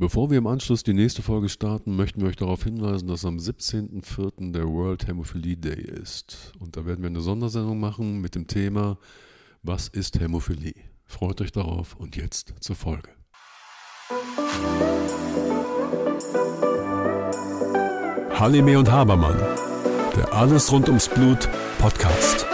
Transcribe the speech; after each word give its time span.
Bevor 0.00 0.30
wir 0.30 0.38
im 0.38 0.46
Anschluss 0.46 0.84
die 0.84 0.92
nächste 0.92 1.22
Folge 1.22 1.48
starten, 1.48 1.96
möchten 1.96 2.20
wir 2.20 2.28
euch 2.28 2.36
darauf 2.36 2.62
hinweisen, 2.62 3.08
dass 3.08 3.24
am 3.24 3.38
17.04. 3.38 4.52
der 4.52 4.68
World 4.68 5.08
Hämophilie 5.08 5.56
Day 5.56 5.80
ist. 5.80 6.52
Und 6.60 6.76
da 6.76 6.86
werden 6.86 7.02
wir 7.02 7.08
eine 7.08 7.20
Sondersendung 7.20 7.80
machen 7.80 8.20
mit 8.20 8.36
dem 8.36 8.46
Thema 8.46 8.96
Was 9.64 9.88
ist 9.88 10.20
Hämophilie? 10.20 10.74
Freut 11.04 11.40
euch 11.40 11.50
darauf 11.50 11.96
und 11.96 12.14
jetzt 12.14 12.54
zur 12.60 12.76
Folge. 12.76 13.08
Halime 18.38 18.78
und 18.78 18.88
Habermann, 18.92 19.36
der 20.14 20.32
Alles 20.32 20.70
rund 20.70 20.86
ums 20.86 21.08
Blut 21.08 21.48
Podcast. 21.80 22.47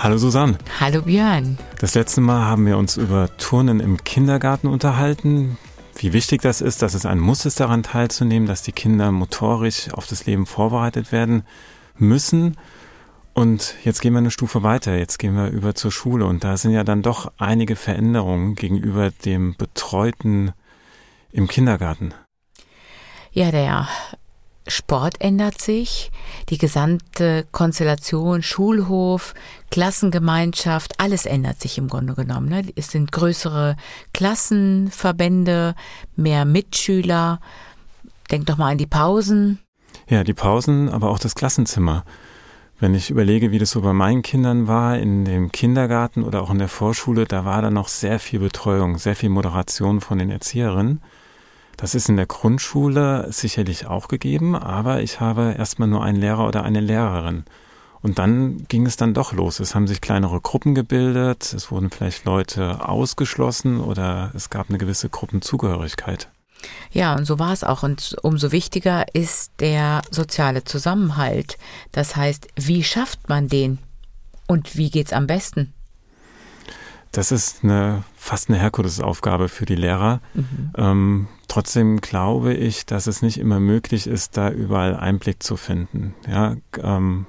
Hallo 0.00 0.16
Susanne. 0.16 0.56
Hallo 0.78 1.02
Björn. 1.02 1.58
Das 1.80 1.96
letzte 1.96 2.20
Mal 2.20 2.44
haben 2.44 2.64
wir 2.66 2.78
uns 2.78 2.96
über 2.96 3.36
Turnen 3.36 3.80
im 3.80 4.04
Kindergarten 4.04 4.68
unterhalten. 4.68 5.58
Wie 5.96 6.12
wichtig 6.12 6.40
das 6.40 6.60
ist, 6.60 6.82
dass 6.82 6.94
es 6.94 7.04
ein 7.04 7.18
Muss 7.18 7.44
ist, 7.44 7.58
daran 7.58 7.82
teilzunehmen, 7.82 8.46
dass 8.46 8.62
die 8.62 8.70
Kinder 8.70 9.10
motorisch 9.10 9.92
auf 9.92 10.06
das 10.06 10.24
Leben 10.24 10.46
vorbereitet 10.46 11.10
werden 11.10 11.42
müssen. 11.96 12.56
Und 13.34 13.74
jetzt 13.82 14.00
gehen 14.00 14.12
wir 14.12 14.18
eine 14.18 14.30
Stufe 14.30 14.62
weiter. 14.62 14.96
Jetzt 14.96 15.18
gehen 15.18 15.34
wir 15.34 15.48
über 15.48 15.74
zur 15.74 15.90
Schule. 15.90 16.26
Und 16.26 16.44
da 16.44 16.56
sind 16.56 16.70
ja 16.70 16.84
dann 16.84 17.02
doch 17.02 17.32
einige 17.36 17.74
Veränderungen 17.74 18.54
gegenüber 18.54 19.10
dem 19.10 19.56
Betreuten 19.56 20.52
im 21.32 21.48
Kindergarten. 21.48 22.14
Ja, 23.32 23.50
der 23.50 23.88
Sport 24.68 25.20
ändert 25.20 25.60
sich, 25.60 26.10
die 26.50 26.58
gesamte 26.58 27.46
Konstellation, 27.52 28.42
Schulhof, 28.42 29.34
Klassengemeinschaft, 29.70 31.00
alles 31.00 31.26
ändert 31.26 31.60
sich 31.60 31.78
im 31.78 31.88
Grunde 31.88 32.14
genommen. 32.14 32.48
Ne? 32.48 32.62
Es 32.76 32.90
sind 32.90 33.10
größere 33.12 33.76
Klassenverbände, 34.12 35.74
mehr 36.16 36.44
Mitschüler. 36.44 37.40
Denk 38.30 38.46
doch 38.46 38.58
mal 38.58 38.72
an 38.72 38.78
die 38.78 38.86
Pausen. 38.86 39.58
Ja, 40.08 40.24
die 40.24 40.34
Pausen, 40.34 40.88
aber 40.88 41.10
auch 41.10 41.18
das 41.18 41.34
Klassenzimmer. 41.34 42.04
Wenn 42.80 42.94
ich 42.94 43.10
überlege, 43.10 43.50
wie 43.50 43.58
das 43.58 43.72
so 43.72 43.80
bei 43.80 43.92
meinen 43.92 44.22
Kindern 44.22 44.68
war, 44.68 44.98
in 44.98 45.24
dem 45.24 45.50
Kindergarten 45.50 46.22
oder 46.22 46.42
auch 46.42 46.50
in 46.50 46.58
der 46.58 46.68
Vorschule, 46.68 47.24
da 47.24 47.44
war 47.44 47.60
da 47.60 47.70
noch 47.70 47.88
sehr 47.88 48.20
viel 48.20 48.38
Betreuung, 48.38 48.98
sehr 48.98 49.16
viel 49.16 49.30
Moderation 49.30 50.00
von 50.00 50.18
den 50.18 50.30
Erzieherinnen. 50.30 51.00
Das 51.78 51.94
ist 51.94 52.08
in 52.08 52.16
der 52.16 52.26
Grundschule 52.26 53.28
sicherlich 53.30 53.86
auch 53.86 54.08
gegeben, 54.08 54.56
aber 54.56 55.00
ich 55.00 55.20
habe 55.20 55.54
erstmal 55.56 55.86
nur 55.86 56.02
einen 56.02 56.18
Lehrer 56.18 56.48
oder 56.48 56.64
eine 56.64 56.80
Lehrerin. 56.80 57.44
Und 58.02 58.18
dann 58.18 58.66
ging 58.66 58.84
es 58.84 58.96
dann 58.96 59.14
doch 59.14 59.32
los. 59.32 59.60
Es 59.60 59.76
haben 59.76 59.86
sich 59.86 60.00
kleinere 60.00 60.40
Gruppen 60.40 60.74
gebildet, 60.74 61.52
es 61.54 61.70
wurden 61.70 61.90
vielleicht 61.90 62.24
Leute 62.24 62.88
ausgeschlossen 62.88 63.80
oder 63.80 64.32
es 64.34 64.50
gab 64.50 64.68
eine 64.68 64.78
gewisse 64.78 65.08
Gruppenzugehörigkeit. 65.08 66.28
Ja, 66.90 67.14
und 67.14 67.26
so 67.26 67.38
war 67.38 67.52
es 67.52 67.62
auch. 67.62 67.84
Und 67.84 68.16
umso 68.22 68.50
wichtiger 68.50 69.06
ist 69.14 69.52
der 69.60 70.02
soziale 70.10 70.64
Zusammenhalt. 70.64 71.58
Das 71.92 72.16
heißt, 72.16 72.48
wie 72.56 72.82
schafft 72.82 73.28
man 73.28 73.46
den? 73.46 73.78
Und 74.48 74.76
wie 74.76 74.90
geht's 74.90 75.12
am 75.12 75.28
besten? 75.28 75.74
Das 77.12 77.32
ist 77.32 77.64
eine, 77.64 78.04
fast 78.16 78.48
eine 78.48 78.58
Herkulesaufgabe 78.58 79.48
für 79.48 79.64
die 79.64 79.74
Lehrer. 79.74 80.20
Mhm. 80.34 80.70
Ähm, 80.76 81.28
trotzdem 81.48 82.00
glaube 82.00 82.54
ich, 82.54 82.86
dass 82.86 83.06
es 83.06 83.22
nicht 83.22 83.38
immer 83.38 83.60
möglich 83.60 84.06
ist, 84.06 84.36
da 84.36 84.50
überall 84.50 84.96
Einblick 84.96 85.42
zu 85.42 85.56
finden. 85.56 86.14
Ja, 86.26 86.56
ähm, 86.82 87.26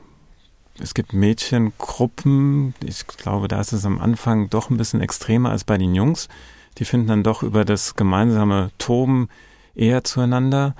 es 0.81 0.93
gibt 0.93 1.13
Mädchengruppen, 1.13 2.73
ich 2.83 3.05
glaube, 3.07 3.47
da 3.47 3.59
ist 3.59 3.73
es 3.73 3.85
am 3.85 3.99
Anfang 3.99 4.49
doch 4.49 4.69
ein 4.69 4.77
bisschen 4.77 5.01
extremer 5.01 5.49
als 5.49 5.63
bei 5.63 5.77
den 5.77 5.93
Jungs. 5.93 6.29
Die 6.77 6.85
finden 6.85 7.07
dann 7.07 7.23
doch 7.23 7.43
über 7.43 7.65
das 7.65 7.95
gemeinsame 7.95 8.71
Toben 8.77 9.27
eher 9.75 10.03
zueinander, 10.03 10.75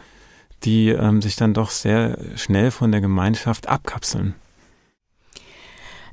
die 0.64 0.90
ähm, 0.90 1.22
sich 1.22 1.36
dann 1.36 1.54
doch 1.54 1.70
sehr 1.72 2.18
schnell 2.36 2.72
von 2.72 2.92
der 2.92 3.02
Gemeinschaft 3.02 3.68
abkapseln. 3.68 4.36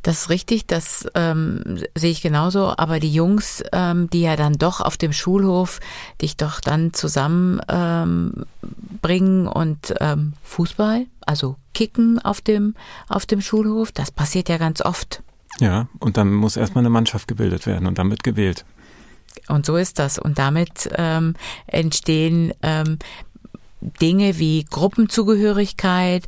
Das 0.07 0.21
ist 0.21 0.31
richtig, 0.31 0.69
das 0.69 1.09
ähm, 1.17 1.83
sehe 1.97 2.13
ich 2.13 2.23
genauso. 2.23 2.73
Aber 2.77 3.01
die 3.01 3.13
Jungs, 3.13 3.65
ähm, 3.73 4.09
die 4.09 4.21
ja 4.21 4.37
dann 4.37 4.53
doch 4.53 4.81
auf 4.81 4.97
dem 4.97 5.13
Schulhof 5.13 5.81
dich 6.23 6.37
doch 6.37 6.61
dann 6.61 6.93
zusammenbringen 6.93 8.47
ähm, 9.03 9.49
und 9.53 9.95
ähm, 9.99 10.35
Fußball, 10.45 11.07
also 11.23 11.57
kicken 11.75 12.21
auf 12.21 12.41
dem, 12.41 12.77
auf 13.09 13.27
dem 13.27 13.41
Schulhof, 13.41 13.91
das 13.91 14.13
passiert 14.13 14.49
ja 14.49 14.59
ganz 14.59 14.81
oft. 14.81 15.25
Ja, 15.59 15.89
und 15.99 16.17
dann 16.17 16.33
muss 16.33 16.57
erstmal 16.57 16.83
eine 16.83 16.91
Mannschaft 16.91 17.27
gebildet 17.27 17.67
werden 17.67 17.89
und 17.89 17.99
dann 17.99 18.09
wird 18.09 18.23
gewählt. 18.23 18.65
Und 19.49 19.67
so 19.67 19.77
ist 19.77 19.99
das. 19.99 20.21
Und 20.21 20.39
damit 20.39 20.89
ähm, 20.95 21.35
entstehen 21.67 22.53
ähm, 22.63 23.01
Dinge 24.01 24.39
wie 24.39 24.65
Gruppenzugehörigkeit, 24.71 26.27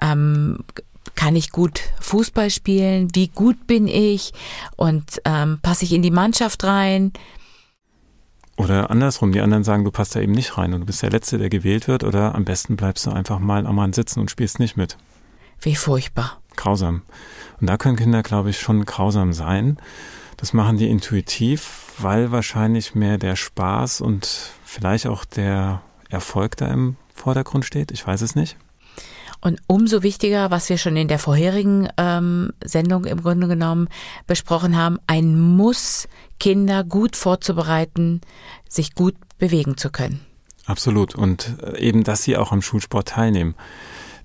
ähm, 0.00 0.60
kann 1.18 1.34
ich 1.34 1.50
gut 1.50 1.80
Fußball 2.00 2.48
spielen? 2.48 3.08
Wie 3.12 3.26
gut 3.26 3.66
bin 3.66 3.88
ich? 3.88 4.32
Und 4.76 5.20
ähm, 5.24 5.58
passe 5.60 5.84
ich 5.84 5.92
in 5.92 6.00
die 6.00 6.12
Mannschaft 6.12 6.62
rein? 6.62 7.12
Oder 8.56 8.90
andersrum, 8.90 9.32
die 9.32 9.40
anderen 9.40 9.64
sagen, 9.64 9.84
du 9.84 9.90
passt 9.90 10.14
da 10.14 10.20
eben 10.20 10.30
nicht 10.30 10.56
rein 10.56 10.72
und 10.74 10.80
du 10.80 10.86
bist 10.86 11.02
der 11.02 11.10
Letzte, 11.10 11.36
der 11.36 11.48
gewählt 11.48 11.88
wird, 11.88 12.04
oder 12.04 12.36
am 12.36 12.44
besten 12.44 12.76
bleibst 12.76 13.04
du 13.04 13.10
einfach 13.10 13.40
mal 13.40 13.66
am 13.66 13.80
Rand 13.80 13.96
sitzen 13.96 14.20
und 14.20 14.30
spielst 14.30 14.60
nicht 14.60 14.76
mit. 14.76 14.96
Wie 15.60 15.74
furchtbar. 15.74 16.40
Grausam. 16.54 17.02
Und 17.60 17.66
da 17.68 17.76
können 17.78 17.96
Kinder, 17.96 18.22
glaube 18.22 18.50
ich, 18.50 18.60
schon 18.60 18.84
grausam 18.84 19.32
sein. 19.32 19.78
Das 20.36 20.52
machen 20.52 20.76
die 20.76 20.88
intuitiv, 20.88 21.94
weil 21.98 22.30
wahrscheinlich 22.30 22.94
mehr 22.94 23.18
der 23.18 23.34
Spaß 23.34 24.02
und 24.02 24.52
vielleicht 24.64 25.08
auch 25.08 25.24
der 25.24 25.82
Erfolg 26.10 26.56
da 26.58 26.68
im 26.68 26.94
Vordergrund 27.12 27.64
steht. 27.64 27.90
Ich 27.90 28.06
weiß 28.06 28.22
es 28.22 28.36
nicht. 28.36 28.56
Und 29.40 29.60
umso 29.66 30.02
wichtiger, 30.02 30.50
was 30.50 30.68
wir 30.68 30.78
schon 30.78 30.96
in 30.96 31.08
der 31.08 31.18
vorherigen 31.18 31.88
ähm, 31.96 32.52
Sendung 32.64 33.04
im 33.04 33.22
Grunde 33.22 33.46
genommen 33.46 33.88
besprochen 34.26 34.76
haben, 34.76 34.98
ein 35.06 35.38
Muss, 35.38 36.08
Kinder 36.40 36.84
gut 36.84 37.16
vorzubereiten, 37.16 38.20
sich 38.68 38.94
gut 38.94 39.14
bewegen 39.38 39.76
zu 39.76 39.90
können. 39.90 40.20
Absolut. 40.66 41.14
Und 41.14 41.56
äh, 41.62 41.78
eben, 41.78 42.04
dass 42.04 42.22
sie 42.22 42.36
auch 42.36 42.52
am 42.52 42.62
Schulsport 42.62 43.08
teilnehmen. 43.08 43.54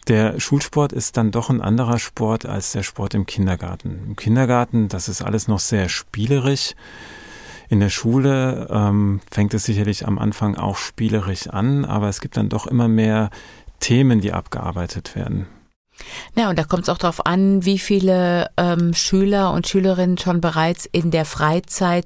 Der 0.08 0.40
Schulsport 0.40 0.92
ist 0.92 1.16
dann 1.16 1.32
doch 1.32 1.50
ein 1.50 1.62
anderer 1.62 1.98
Sport 1.98 2.46
als 2.46 2.74
der 2.74 2.84
Sport 2.84 3.14
im 3.14 3.26
Kindergarten. 3.26 4.02
Im 4.06 4.16
Kindergarten, 4.18 4.90
das 4.90 5.08
ist 5.08 5.22
alles 5.22 5.48
noch 5.48 5.60
sehr 5.60 5.88
spielerisch. 5.88 6.76
In 7.70 7.80
der 7.80 7.90
Schule 7.90 8.68
ähm, 8.70 9.22
fängt 9.32 9.54
es 9.54 9.64
sicherlich 9.64 10.06
am 10.06 10.20
Anfang 10.20 10.56
auch 10.58 10.76
spielerisch 10.76 11.48
an, 11.48 11.86
aber 11.86 12.10
es 12.10 12.20
gibt 12.20 12.36
dann 12.36 12.50
doch 12.50 12.68
immer 12.68 12.90
mehr 12.90 13.30
Themen, 13.84 14.22
die 14.22 14.32
abgearbeitet 14.32 15.16
werden. 15.16 15.46
Ja, 16.36 16.50
und 16.50 16.58
da 16.58 16.64
kommt 16.64 16.84
es 16.84 16.90
auch 16.90 16.98
darauf 16.98 17.26
an, 17.26 17.66
wie 17.66 17.78
viele 17.78 18.50
ähm, 18.58 18.94
Schüler 18.94 19.52
und 19.52 19.68
Schülerinnen 19.68 20.18
schon 20.18 20.42
bereits 20.42 20.88
in 20.92 21.12
der 21.12 21.26
Freizeit 21.26 22.06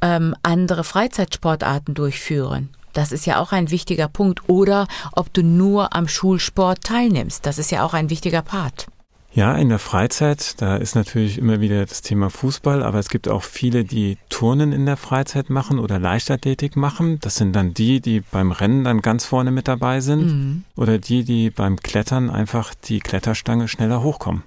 ähm, 0.00 0.34
andere 0.42 0.84
Freizeitsportarten 0.84 1.94
durchführen. 1.94 2.70
Das 2.94 3.12
ist 3.12 3.26
ja 3.26 3.40
auch 3.40 3.52
ein 3.52 3.70
wichtiger 3.70 4.08
Punkt. 4.08 4.48
Oder 4.48 4.88
ob 5.12 5.32
du 5.32 5.42
nur 5.42 5.94
am 5.94 6.08
Schulsport 6.08 6.82
teilnimmst. 6.82 7.46
Das 7.46 7.58
ist 7.58 7.70
ja 7.70 7.84
auch 7.84 7.94
ein 7.94 8.10
wichtiger 8.10 8.42
Part. 8.42 8.86
Ja, 9.34 9.56
in 9.56 9.70
der 9.70 9.78
Freizeit, 9.78 10.60
da 10.60 10.76
ist 10.76 10.94
natürlich 10.94 11.38
immer 11.38 11.62
wieder 11.62 11.86
das 11.86 12.02
Thema 12.02 12.28
Fußball, 12.28 12.82
aber 12.82 12.98
es 12.98 13.08
gibt 13.08 13.28
auch 13.28 13.42
viele, 13.42 13.82
die 13.82 14.18
Turnen 14.28 14.72
in 14.72 14.84
der 14.84 14.98
Freizeit 14.98 15.48
machen 15.48 15.78
oder 15.78 15.98
Leichtathletik 15.98 16.76
machen. 16.76 17.18
Das 17.20 17.36
sind 17.36 17.56
dann 17.56 17.72
die, 17.72 18.02
die 18.02 18.20
beim 18.20 18.52
Rennen 18.52 18.84
dann 18.84 19.00
ganz 19.00 19.24
vorne 19.24 19.50
mit 19.50 19.68
dabei 19.68 20.00
sind 20.00 20.26
mhm. 20.26 20.64
oder 20.76 20.98
die, 20.98 21.24
die 21.24 21.48
beim 21.48 21.76
Klettern 21.76 22.28
einfach 22.28 22.74
die 22.74 23.00
Kletterstange 23.00 23.68
schneller 23.68 24.02
hochkommen. 24.02 24.42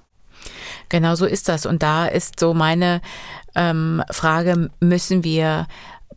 Genau 0.90 1.16
so 1.16 1.26
ist 1.26 1.50
das. 1.50 1.66
Und 1.66 1.82
da 1.82 2.06
ist 2.06 2.40
so 2.40 2.54
meine 2.54 3.02
ähm, 3.56 4.04
Frage, 4.12 4.70
müssen 4.80 5.24
wir 5.24 5.66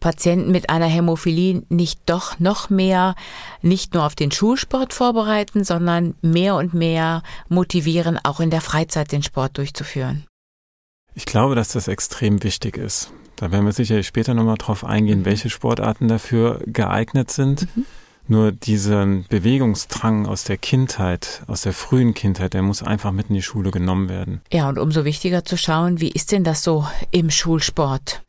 Patienten 0.01 0.51
mit 0.51 0.71
einer 0.71 0.87
Hämophilie 0.87 1.63
nicht 1.69 2.01
doch 2.07 2.39
noch 2.39 2.71
mehr 2.71 3.15
nicht 3.63 3.95
nur 3.95 4.05
auf 4.05 4.15
den 4.15 4.31
Schulsport 4.31 4.93
vorbereiten, 4.93 5.65
sondern 5.65 6.15
mehr 6.23 6.55
und 6.55 6.75
mehr 6.75 7.23
motivieren, 7.49 8.19
auch 8.23 8.41
in 8.41 8.51
der 8.51 8.61
Freizeit 8.61 9.13
den 9.13 9.23
Sport 9.23 9.59
durchzuführen? 9.59 10.25
Ich 11.15 11.27
glaube, 11.27 11.55
dass 11.55 11.73
das 11.73 11.89
extrem 11.89 12.43
wichtig 12.45 12.77
ist. 12.77 13.11
Da 13.37 13.53
werden 13.53 13.67
wir 13.67 13.73
sicherlich 13.73 14.07
später 14.07 14.35
nochmal 14.35 14.57
drauf 14.59 14.85
eingehen, 14.85 15.21
mhm. 15.21 15.25
welche 15.25 15.51
Sportarten 15.51 16.09
dafür 16.09 16.61
geeignet 16.67 17.31
sind. 17.31 17.69
Mhm. 17.77 17.87
Nur 18.31 18.53
diesen 18.53 19.25
Bewegungsdrang 19.31 20.27
aus 20.27 20.45
der 20.45 20.59
Kindheit, 20.59 21.43
aus 21.47 21.63
der 21.63 21.73
frühen 21.73 22.13
Kindheit, 22.13 22.53
der 22.53 22.61
muss 22.61 22.83
einfach 22.83 23.11
mit 23.11 23.31
in 23.31 23.35
die 23.35 23.43
Schule 23.43 23.71
genommen 23.71 24.11
werden. 24.11 24.43
Ja, 24.53 24.69
und 24.69 24.79
umso 24.79 25.07
wichtiger 25.07 25.45
zu 25.45 25.57
schauen, 25.57 25.99
wie 26.01 26.11
ist 26.11 26.31
denn 26.33 26.45
das 26.45 26.63
so 26.63 26.87
im 27.11 27.31
Schulsport? 27.31 28.23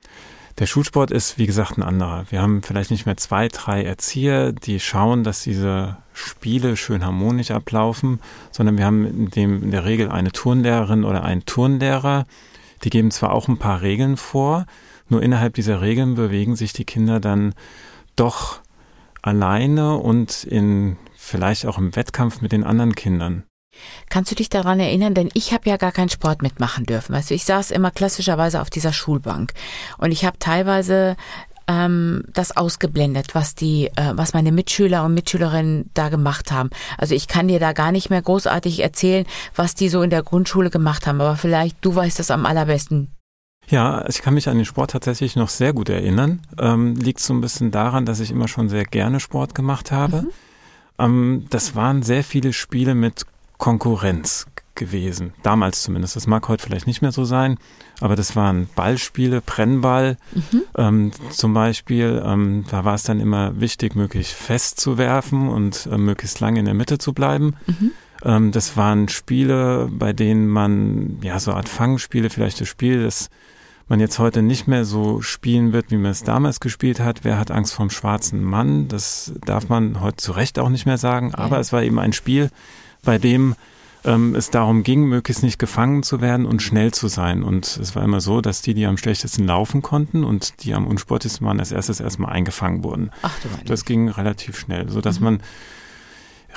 Der 0.60 0.66
Schulsport 0.66 1.10
ist, 1.10 1.38
wie 1.38 1.46
gesagt, 1.46 1.78
ein 1.78 1.84
anderer. 1.84 2.26
Wir 2.30 2.42
haben 2.42 2.62
vielleicht 2.62 2.92
nicht 2.92 3.06
mehr 3.06 3.16
zwei, 3.16 3.48
drei 3.48 3.86
Erzieher, 3.86 4.52
die 4.52 4.82
schauen, 4.82 5.24
dass 5.24 5.42
diese 5.42 5.96
Spiele 6.14 6.76
schön 6.76 7.06
harmonisch 7.06 7.52
ablaufen, 7.52 8.20
sondern 8.52 8.78
wir 8.78 8.86
haben 8.86 9.06
in, 9.06 9.30
dem, 9.30 9.64
in 9.64 9.72
der 9.72 9.86
Regel 9.86 10.10
eine 10.10 10.34
Turnlehrerin 10.34 11.06
oder 11.06 11.24
einen 11.24 11.46
Turnlehrer, 11.46 12.26
Die 12.84 12.90
geben 12.90 13.12
zwar 13.12 13.32
auch 13.32 13.48
ein 13.48 13.58
paar 13.58 13.82
Regeln 13.82 14.18
vor, 14.18 14.66
nur 15.08 15.22
innerhalb 15.22 15.54
dieser 15.54 15.82
Regeln 15.82 16.16
bewegen 16.16 16.56
sich 16.56 16.74
die 16.74 16.86
Kinder 16.86 17.20
dann 17.20 17.54
doch 18.16 18.62
alleine 19.22 19.96
und 19.96 20.44
in 20.44 20.98
vielleicht 21.16 21.66
auch 21.66 21.78
im 21.78 21.96
Wettkampf 21.96 22.42
mit 22.42 22.52
den 22.52 22.64
anderen 22.64 22.96
Kindern. 22.96 23.44
Kannst 24.10 24.32
du 24.32 24.36
dich 24.36 24.50
daran 24.50 24.80
erinnern, 24.80 25.14
denn 25.14 25.30
ich 25.34 25.54
habe 25.54 25.70
ja 25.70 25.78
gar 25.78 25.92
keinen 25.92 26.10
Sport 26.10 26.42
mitmachen 26.42 26.86
dürfen. 26.86 27.14
Weißt 27.14 27.30
du, 27.30 27.36
ich 27.36 27.46
saß 27.46 27.72
immer 27.72 27.92
klassischerweise 27.92 28.62
auf 28.62 28.70
dieser 28.70 28.94
Schulbank 28.94 29.54
und 29.98 30.12
ich 30.12 30.26
habe 30.26 30.40
teilweise 30.40 31.16
ähm, 31.68 32.24
das 32.34 32.58
ausgeblendet, 32.58 33.36
was 33.36 33.54
die, 33.54 33.88
äh, 33.96 34.14
was 34.14 34.34
meine 34.34 34.52
Mitschüler 34.52 35.06
und 35.06 35.14
Mitschülerinnen 35.14 35.92
da 35.94 36.10
gemacht 36.10 36.52
haben. 36.52 36.72
Also 36.98 37.14
ich 37.14 37.28
kann 37.28 37.48
dir 37.48 37.60
da 37.60 37.74
gar 37.74 37.92
nicht 37.92 38.10
mehr 38.10 38.22
großartig 38.22 38.82
erzählen, 38.82 39.26
was 39.56 39.76
die 39.76 39.90
so 39.90 40.02
in 40.02 40.10
der 40.10 40.24
Grundschule 40.24 40.72
gemacht 40.72 41.06
haben, 41.06 41.22
aber 41.22 41.36
vielleicht 41.36 41.78
du 41.82 41.96
weißt 41.96 42.18
das 42.18 42.32
am 42.32 42.46
allerbesten. 42.46 43.14
Ja, 43.68 44.04
ich 44.08 44.24
kann 44.24 44.34
mich 44.34 44.50
an 44.50 44.58
den 44.58 44.66
Sport 44.66 44.92
tatsächlich 44.92 45.36
noch 45.36 45.50
sehr 45.50 45.74
gut 45.74 45.90
erinnern. 45.90 46.42
Ähm, 46.58 46.96
liegt 46.96 47.20
so 47.20 47.36
ein 47.36 47.42
bisschen 47.42 47.70
daran, 47.70 48.08
dass 48.08 48.20
ich 48.20 48.32
immer 48.32 48.48
schon 48.48 48.68
sehr 48.68 48.86
gerne 48.86 49.20
Sport 49.20 49.54
gemacht 49.54 49.92
habe. 49.92 50.24
Mhm. 50.24 50.30
Ähm, 50.98 51.46
das 51.52 51.76
waren 51.76 52.02
sehr 52.02 52.24
viele 52.24 52.52
Spiele 52.52 52.96
mit 52.96 53.28
Konkurrenz 53.60 54.48
gewesen. 54.74 55.34
Damals 55.44 55.84
zumindest. 55.84 56.16
Das 56.16 56.26
mag 56.26 56.48
heute 56.48 56.64
vielleicht 56.64 56.88
nicht 56.88 57.04
mehr 57.04 57.12
so 57.12 57.26
sein, 57.26 57.60
aber 58.00 58.16
das 58.16 58.36
waren 58.36 58.68
Ballspiele, 58.76 59.42
Brennball 59.42 60.18
mhm. 60.34 60.62
ähm, 60.76 61.12
zum 61.30 61.54
Beispiel. 61.54 62.24
Ähm, 62.26 62.66
da 62.72 62.86
war 62.86 62.96
es 62.96 63.04
dann 63.04 63.20
immer 63.20 63.60
wichtig, 63.60 63.96
möglichst 63.96 64.34
fest 64.34 64.80
zu 64.80 64.98
werfen 64.98 65.50
und 65.50 65.88
äh, 65.92 65.98
möglichst 65.98 66.40
lange 66.40 66.60
in 66.60 66.66
der 66.66 66.74
Mitte 66.74 66.98
zu 66.98 67.14
bleiben. 67.14 67.56
Mhm. 67.68 67.92
Ähm, 68.24 68.52
das 68.52 68.78
waren 68.78 69.10
Spiele, 69.10 69.90
bei 69.92 70.14
denen 70.14 70.48
man, 70.48 71.20
ja, 71.22 71.40
so 71.40 71.54
Art 71.54 71.70
Fangspiele, 71.70 72.30
vielleicht 72.30 72.62
das 72.62 72.70
Spiel, 72.70 73.04
das 73.04 73.30
man 73.90 74.00
jetzt 74.00 74.20
heute 74.20 74.42
nicht 74.42 74.68
mehr 74.68 74.86
so 74.86 75.22
spielen 75.22 75.74
wird, 75.74 75.92
wie 75.92 75.98
man 75.98 76.12
es 76.12 76.24
damals 76.24 76.60
gespielt 76.60 77.00
hat. 77.00 77.24
Wer 77.24 77.40
hat 77.40 77.52
Angst 77.52 77.74
vom 77.74 77.90
schwarzen 77.90 78.44
Mann? 78.44 78.88
Das 78.88 79.34
darf 79.46 79.68
man 79.68 80.00
heute 80.00 80.18
zu 80.18 80.32
Recht 80.32 80.60
auch 80.60 80.70
nicht 80.70 80.86
mehr 80.86 81.00
sagen. 81.00 81.34
Aber 81.34 81.56
ja. 81.56 81.62
es 81.62 81.74
war 81.74 81.82
eben 81.82 82.00
ein 82.00 82.14
Spiel, 82.14 82.52
bei 83.04 83.18
dem 83.18 83.56
ähm, 84.06 84.36
es 84.36 84.50
darum 84.50 84.84
ging, 84.84 85.06
möglichst 85.06 85.44
nicht 85.44 85.60
gefangen 85.60 86.04
zu 86.04 86.22
werden 86.22 86.46
und 86.46 86.62
schnell 86.62 86.94
zu 86.94 87.08
sein. 87.08 87.44
Und 87.44 87.66
es 87.66 87.96
war 87.96 88.04
immer 88.04 88.22
so, 88.22 88.42
dass 88.42 88.62
die, 88.62 88.74
die 88.74 88.86
am 88.86 88.98
schlechtesten 88.98 89.46
laufen 89.46 89.82
konnten 89.82 90.24
und 90.24 90.64
die 90.64 90.74
am 90.74 90.88
unsportlichsten 90.88 91.46
waren, 91.46 91.60
als 91.60 91.72
erstes 91.72 92.00
erstmal 92.00 92.32
eingefangen 92.32 92.84
wurden. 92.84 93.12
Ach, 93.22 93.38
du 93.42 93.50
das 93.66 93.86
ging 93.86 94.10
relativ 94.10 94.58
schnell, 94.58 94.90
so 94.90 95.02
dass 95.02 95.20
mhm. 95.20 95.26
man 95.26 95.40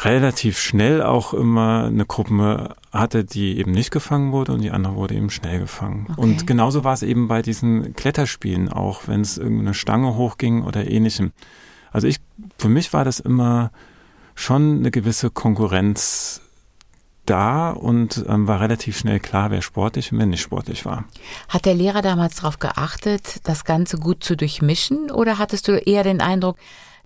relativ 0.05 0.59
schnell 0.59 1.03
auch 1.03 1.35
immer 1.35 1.85
eine 1.85 2.07
Gruppe 2.07 2.77
hatte, 2.93 3.25
die 3.25 3.59
eben 3.59 3.73
nicht 3.73 3.91
gefangen 3.91 4.33
wurde 4.33 4.53
und 4.53 4.63
die 4.63 4.71
andere 4.71 4.95
wurde 4.95 5.15
eben 5.15 5.31
schnell 5.31 5.61
gefangen. 5.61 6.07
Okay. 6.11 6.21
Und 6.21 6.47
genauso 6.47 6.83
war 6.83 6.95
es 6.95 7.03
eben 7.03 7.29
bei 7.29 7.43
diesen 7.43 7.95
Kletterspielen 7.95 8.71
auch, 8.71 9.03
wenn 9.07 9.21
es 9.21 9.37
irgendeine 9.37 9.75
Stange 9.75 10.17
hochging 10.17 10.63
oder 10.63 10.91
ähnlichem. 10.91 11.33
Also 11.91 12.07
ich, 12.07 12.21
für 12.57 12.71
mich 12.71 12.93
war 12.93 13.05
das 13.05 13.21
immer 13.21 13.71
schon 14.35 14.79
eine 14.79 14.91
gewisse 14.91 15.31
Konkurrenz 15.31 16.41
da 17.27 17.71
und 17.71 18.25
ähm, 18.29 18.49
war 18.49 18.61
relativ 18.61 18.99
schnell 18.99 19.21
klar, 19.21 19.51
wer 19.51 19.63
sportlich 19.63 20.13
und 20.13 20.19
wer 20.19 20.27
nicht 20.27 20.43
sportlich 20.43 20.85
war. 20.85 21.05
Hat 21.49 21.67
der 21.67 21.75
Lehrer 21.75 22.03
damals 22.03 22.37
darauf 22.37 22.59
geachtet, 22.59 23.41
das 23.45 23.65
Ganze 23.65 23.99
gut 23.99 24.25
zu 24.25 24.37
durchmischen 24.37 25.11
oder 25.11 25.39
hattest 25.39 25.69
du 25.69 25.79
eher 25.79 26.03
den 26.03 26.21
Eindruck, 26.21 26.57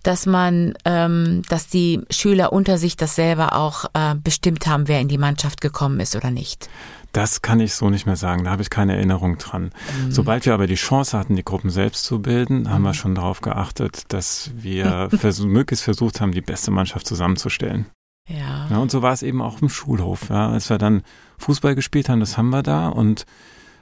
dass 0.03 0.25
man, 0.25 0.73
ähm, 0.85 1.41
dass 1.49 1.67
die 1.67 2.01
Schüler 2.09 2.53
unter 2.53 2.77
sich 2.77 2.95
das 2.95 3.15
selber 3.15 3.53
auch 3.53 3.85
äh, 3.93 4.15
bestimmt 4.15 4.65
haben, 4.65 4.87
wer 4.87 5.01
in 5.01 5.07
die 5.07 5.17
Mannschaft 5.17 5.61
gekommen 5.61 5.99
ist 5.99 6.15
oder 6.15 6.31
nicht? 6.31 6.69
Das 7.17 7.41
kann 7.41 7.59
ich 7.59 7.73
so 7.73 7.89
nicht 7.89 8.05
mehr 8.05 8.15
sagen, 8.15 8.43
da 8.43 8.51
habe 8.51 8.61
ich 8.61 8.69
keine 8.69 8.95
Erinnerung 8.95 9.39
dran. 9.39 9.71
Mhm. 10.05 10.11
Sobald 10.11 10.45
wir 10.45 10.53
aber 10.53 10.67
die 10.67 10.75
Chance 10.75 11.17
hatten, 11.17 11.35
die 11.35 11.43
Gruppen 11.43 11.71
selbst 11.71 12.03
zu 12.03 12.21
bilden, 12.21 12.69
haben 12.69 12.83
wir 12.83 12.89
mhm. 12.89 12.93
schon 12.93 13.15
darauf 13.15 13.41
geachtet, 13.41 14.03
dass 14.09 14.51
wir 14.53 15.09
vers 15.09 15.39
möglichst 15.43 15.83
versucht 15.83 16.21
haben, 16.21 16.31
die 16.31 16.41
beste 16.41 16.69
Mannschaft 16.69 17.07
zusammenzustellen. 17.07 17.87
Ja. 18.29 18.67
ja. 18.69 18.77
Und 18.77 18.91
so 18.91 19.01
war 19.01 19.13
es 19.13 19.23
eben 19.23 19.41
auch 19.41 19.63
im 19.63 19.69
Schulhof. 19.69 20.29
Ja. 20.29 20.49
Als 20.51 20.69
wir 20.69 20.77
dann 20.77 21.01
Fußball 21.39 21.73
gespielt 21.73 22.07
haben, 22.07 22.19
das 22.19 22.37
haben 22.37 22.51
wir 22.51 22.61
da 22.61 22.87
und 22.87 23.25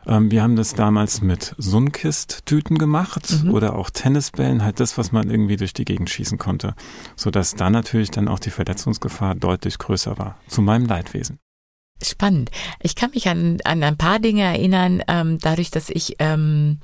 ähm, 0.08 0.32
wir 0.32 0.42
haben 0.42 0.56
das 0.56 0.74
damals 0.74 1.22
mit 1.22 1.56
Sunkist-Tüten 1.58 2.78
gemacht 2.78 3.44
mhm. 3.44 3.54
oder 3.54 3.76
auch 3.76 3.90
Tennisbällen, 3.90 4.64
halt 4.64 4.80
das, 4.80 4.98
was 4.98 5.12
man 5.12 5.30
irgendwie 5.30 5.58
durch 5.58 5.74
die 5.74 5.84
Gegend 5.84 6.10
schießen 6.10 6.38
konnte, 6.38 6.74
sodass 7.18 7.54
da 7.54 7.70
natürlich 7.70 8.12
dann 8.12 8.30
auch 8.30 8.40
die 8.40 8.52
Verletzungsgefahr 8.52 9.36
deutlich 9.36 9.78
größer 9.78 10.18
war. 10.18 10.38
Zu 10.48 10.62
meinem 10.62 10.86
Leidwesen. 10.86 11.40
Spannend. 12.04 12.52
Ich 12.82 12.96
kann 12.96 13.12
mich 13.12 13.30
an, 13.30 13.60
an 13.64 13.82
ein 13.82 13.98
paar 13.98 14.20
Dinge 14.20 14.44
erinnern, 14.44 15.02
ähm, 15.08 15.40
dadurch, 15.40 15.72
dass 15.72 15.90
ich 15.90 16.18
ähm, 16.20 16.80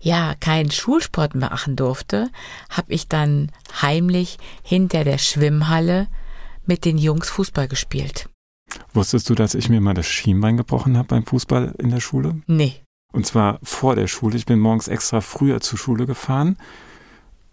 ja 0.00 0.34
keinen 0.40 0.70
Schulsport 0.70 1.34
machen 1.34 1.76
durfte, 1.76 2.30
habe 2.70 2.92
ich 2.92 3.08
dann 3.08 3.52
heimlich 3.82 4.38
hinter 4.62 5.04
der 5.04 5.18
Schwimmhalle 5.18 6.08
mit 6.64 6.84
den 6.84 6.96
Jungs 6.96 7.28
Fußball 7.28 7.68
gespielt. 7.68 8.28
Wusstest 8.92 9.28
du, 9.28 9.34
dass 9.34 9.54
ich 9.54 9.68
mir 9.68 9.80
mal 9.80 9.94
das 9.94 10.06
Schienbein 10.06 10.56
gebrochen 10.56 10.96
habe 10.96 11.08
beim 11.08 11.26
Fußball 11.26 11.74
in 11.78 11.90
der 11.90 12.00
Schule? 12.00 12.40
Nee. 12.46 12.82
Und 13.12 13.26
zwar 13.26 13.58
vor 13.62 13.96
der 13.96 14.06
Schule. 14.06 14.36
Ich 14.36 14.46
bin 14.46 14.60
morgens 14.60 14.88
extra 14.88 15.20
früher 15.20 15.60
zur 15.60 15.78
Schule 15.78 16.06
gefahren, 16.06 16.56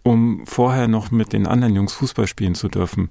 um 0.03 0.45
vorher 0.45 0.88
noch 0.88 1.12
mit 1.12 1.33
den 1.33 1.47
anderen 1.47 1.75
Jungs 1.75 1.94
Fußball 1.94 2.27
spielen 2.27 2.56
zu 2.56 2.68
dürfen. 2.68 3.09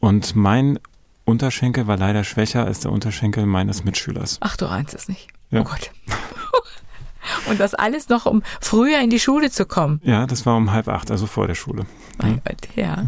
Und 0.00 0.34
mein 0.36 0.78
Unterschenkel 1.24 1.86
war 1.86 1.96
leider 1.96 2.24
schwächer 2.24 2.64
als 2.64 2.80
der 2.80 2.92
Unterschenkel 2.92 3.46
meines 3.46 3.84
Mitschülers. 3.84 4.38
Ach, 4.40 4.56
du 4.56 4.66
ahnst 4.66 4.94
es 4.94 5.08
nicht. 5.08 5.28
Ja. 5.50 5.60
Oh 5.60 5.64
Gott. 5.64 5.90
Und 7.48 7.58
das 7.60 7.74
alles 7.74 8.08
noch, 8.08 8.26
um 8.26 8.42
früher 8.60 9.00
in 9.00 9.08
die 9.08 9.18
Schule 9.18 9.50
zu 9.50 9.64
kommen. 9.64 10.00
Ja, 10.04 10.26
das 10.26 10.44
war 10.44 10.56
um 10.56 10.72
halb 10.72 10.88
acht, 10.88 11.10
also 11.10 11.26
vor 11.26 11.46
der 11.46 11.54
Schule. 11.54 11.86
Mein 12.18 12.40
Gott, 12.44 12.68
ja. 12.76 13.06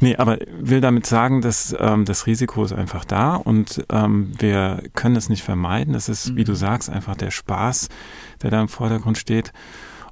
Nee, 0.00 0.16
aber 0.16 0.38
will 0.60 0.80
damit 0.80 1.06
sagen, 1.06 1.40
dass 1.40 1.74
ähm, 1.78 2.04
das 2.04 2.26
Risiko 2.26 2.62
ist 2.64 2.72
einfach 2.72 3.04
da 3.04 3.34
und 3.34 3.84
ähm, 3.90 4.32
wir 4.38 4.82
können 4.94 5.16
es 5.16 5.28
nicht 5.28 5.42
vermeiden. 5.42 5.94
Das 5.94 6.08
ist, 6.08 6.30
mhm. 6.30 6.36
wie 6.36 6.44
du 6.44 6.52
mhm. 6.52 6.56
sagst, 6.56 6.90
einfach 6.90 7.16
der 7.16 7.30
Spaß, 7.30 7.88
der 8.42 8.50
da 8.50 8.60
im 8.60 8.68
Vordergrund 8.68 9.18
steht. 9.18 9.52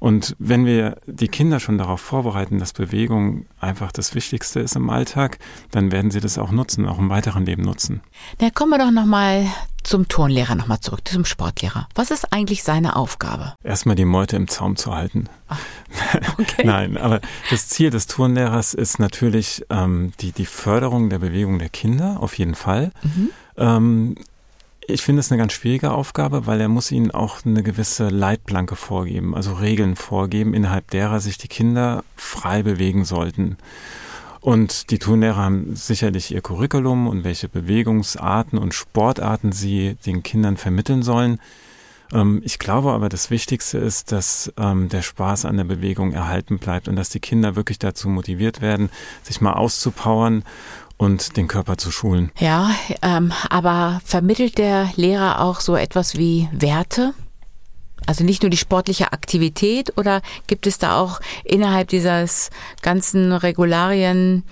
Und 0.01 0.37
wenn 0.39 0.67
wir 0.67 0.99
die 1.07 1.29
Kinder 1.29 1.61
schon 1.61 1.79
darauf 1.79 2.01
vorbereiten, 2.01 2.59
dass 2.59 2.73
Bewegung 2.73 3.47
einfach 3.61 3.93
das 3.93 4.15
Wichtigste 4.15 4.61
ist 4.61 4.77
im 4.77 4.91
Alltag, 4.91 5.39
dann 5.71 5.93
werden 5.93 6.11
sie 6.11 6.21
das 6.21 6.39
auch 6.39 6.51
nutzen, 6.51 6.87
auch 6.87 6.99
im 6.99 7.09
weiteren 7.11 7.47
Leben 7.47 7.63
nutzen. 7.63 8.01
Na, 8.41 8.51
kommen 8.51 8.71
wir 8.71 8.79
doch 8.79 8.91
nochmal 8.91 9.47
zum 9.87 10.09
Turnlehrer 10.09 10.57
nochmal 10.57 10.81
zurück, 10.81 11.01
zum 11.05 11.25
Sportlehrer. 11.25 11.89
Was 11.95 12.11
ist 12.11 12.33
eigentlich 12.33 12.65
seine 12.65 12.97
Aufgabe? 12.97 13.55
Erstmal 13.63 13.95
die 13.95 14.05
Meute 14.05 14.35
im 14.37 14.49
Zaum 14.49 14.77
zu 14.77 14.95
halten. 14.95 15.29
Ach, 15.49 15.61
okay. 16.39 16.65
Nein, 16.65 16.97
aber 16.97 17.21
das 17.51 17.69
Ziel 17.69 17.91
des 17.91 18.09
Turnlehrers 18.09 18.75
ist 18.75 18.99
natürlich 18.99 19.65
ähm, 19.71 20.13
die, 20.21 20.33
die 20.33 20.47
Förderung 20.47 21.09
der 21.09 21.21
Bewegung 21.21 21.61
der 21.61 21.69
Kinder, 21.69 22.19
auf 22.21 22.37
jeden 22.37 22.57
Fall. 22.57 22.91
Mhm. 23.03 23.31
Ähm, 23.57 24.15
ich 24.89 25.03
finde 25.03 25.21
es 25.21 25.31
eine 25.31 25.39
ganz 25.39 25.53
schwierige 25.53 25.93
Aufgabe, 25.93 26.47
weil 26.47 26.61
er 26.61 26.69
muss 26.69 26.93
ihnen 26.93 27.11
auch 27.11 27.45
eine 27.45 27.63
gewisse 27.63 28.09
Leitplanke 28.09 28.77
vorgeben, 28.77 29.35
also 29.35 29.55
Regeln 29.55 29.97
vorgeben, 29.97 30.55
innerhalb 30.55 30.91
derer 30.91 31.21
sich 31.21 31.39
die 31.39 31.49
Kinder 31.49 32.05
frei 32.17 32.63
bewegen 32.63 33.05
sollten. 33.05 33.57
Und 34.41 34.91
die 34.91 35.01
Turnlehrer 35.01 35.39
haben 35.39 35.75
sicherlich 35.75 36.33
ihr 36.33 36.41
Curriculum 36.41 37.09
und 37.09 37.25
welche 37.25 37.49
Bewegungsarten 37.49 38.59
und 38.59 38.75
Sportarten 38.75 39.51
sie 39.51 39.97
den 40.07 40.23
Kindern 40.23 40.57
vermitteln 40.57 41.03
sollen. 41.03 41.41
Ähm, 42.13 42.41
ich 42.45 42.61
glaube 42.61 42.93
aber, 42.93 43.09
das 43.09 43.31
Wichtigste 43.31 43.79
ist, 43.79 44.13
dass 44.13 44.53
ähm, 44.57 44.89
der 44.89 45.03
Spaß 45.03 45.47
an 45.47 45.57
der 45.57 45.65
Bewegung 45.65 46.13
erhalten 46.13 46.59
bleibt 46.59 46.87
und 46.87 46.95
dass 46.95 47.09
die 47.09 47.19
Kinder 47.19 47.57
wirklich 47.57 47.81
dazu 47.81 48.09
motiviert 48.09 48.61
werden, 48.61 48.91
sich 49.25 49.41
mal 49.41 49.55
auszupowern 49.55 50.45
und 50.97 51.37
den 51.37 51.49
Körper 51.49 51.77
zu 51.77 51.91
schulen. 51.91 52.31
Ja, 52.39 52.71
ähm, 53.03 53.33
aber 53.51 54.01
vermittelt 54.05 54.59
der 54.59 54.91
Lehrer 54.97 55.41
auch 55.41 55.61
so 55.61 55.77
etwas 55.77 56.17
wie 56.17 56.49
Werte? 56.53 57.15
Also 58.07 58.25
nicht 58.25 58.43
nur 58.43 58.51
die 58.51 58.57
sportliche 58.57 59.13
Aktivität 59.13 59.97
oder 59.97 60.23
gibt 60.47 60.67
es 60.67 60.79
da 60.79 60.99
auch 60.99 61.21
innerhalb 61.45 61.89
dieses 61.89 62.51
ganzen 62.81 63.33
Regularien, 63.33 64.45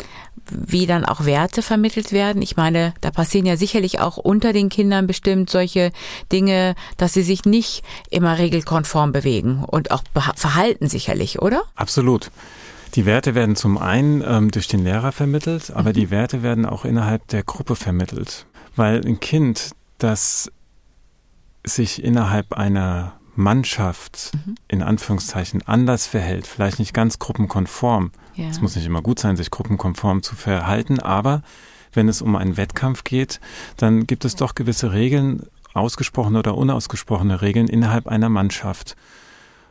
wie 0.51 0.87
dann 0.87 1.05
auch 1.05 1.25
Werte 1.25 1.63
vermittelt 1.63 2.11
werden? 2.11 2.43
Ich 2.43 2.57
meine, 2.57 2.95
da 3.01 3.11
passieren 3.11 3.47
ja 3.47 3.57
sicherlich 3.57 4.01
auch 4.01 4.17
unter 4.17 4.53
den 4.53 4.71
Kindern 4.71 5.07
bestimmt 5.07 5.51
solche 5.51 5.93
Dinge, 6.33 6.75
dass 6.97 7.13
sie 7.13 7.23
sich 7.23 7.45
nicht 7.45 7.85
immer 8.11 8.39
regelkonform 8.39 9.13
bewegen 9.13 9.65
und 9.65 9.91
auch 9.93 10.03
verhalten 10.35 10.89
sicherlich, 10.89 11.41
oder? 11.41 11.63
Absolut. 11.77 12.31
Die 12.95 13.07
Werte 13.07 13.35
werden 13.35 13.57
zum 13.57 13.77
einen 13.77 14.23
ähm, 14.27 14.51
durch 14.51 14.69
den 14.69 14.85
Lehrer 14.85 15.11
vermittelt, 15.11 15.73
aber 15.73 15.91
mhm. 15.91 15.95
die 15.95 16.11
Werte 16.11 16.43
werden 16.43 16.65
auch 16.65 16.85
innerhalb 16.85 17.27
der 17.29 17.43
Gruppe 17.43 17.75
vermittelt. 17.75 18.47
Weil 18.77 19.05
ein 19.05 19.21
Kind, 19.21 19.73
das 19.99 20.51
sich 21.65 22.05
innerhalb 22.05 22.53
einer 22.53 23.15
Mannschaft 23.35 24.31
mhm. 24.35 24.55
in 24.69 24.83
Anführungszeichen 24.83 25.63
anders 25.67 26.07
verhält, 26.07 26.47
vielleicht 26.47 26.79
nicht 26.79 26.95
ganz 26.95 27.19
gruppenkonform. 27.19 28.13
Es 28.37 28.61
muss 28.61 28.75
nicht 28.75 28.87
immer 28.87 29.03
gut 29.03 29.19
sein, 29.19 29.37
sich 29.37 29.51
gruppenkonform 29.51 30.23
zu 30.23 30.35
verhalten, 30.35 30.99
aber 30.99 31.43
wenn 31.93 32.09
es 32.09 32.21
um 32.21 32.35
einen 32.35 32.57
Wettkampf 32.57 33.05
geht, 33.05 33.41
dann 33.77 34.07
gibt 34.07 34.25
es 34.25 34.35
doch 34.35 34.55
gewisse 34.55 34.93
Regeln, 34.93 35.47
ausgesprochene 35.73 36.39
oder 36.39 36.57
unausgesprochene 36.57 37.43
Regeln 37.43 37.69
innerhalb 37.69 38.07
einer 38.07 38.29
Mannschaft. 38.29 38.97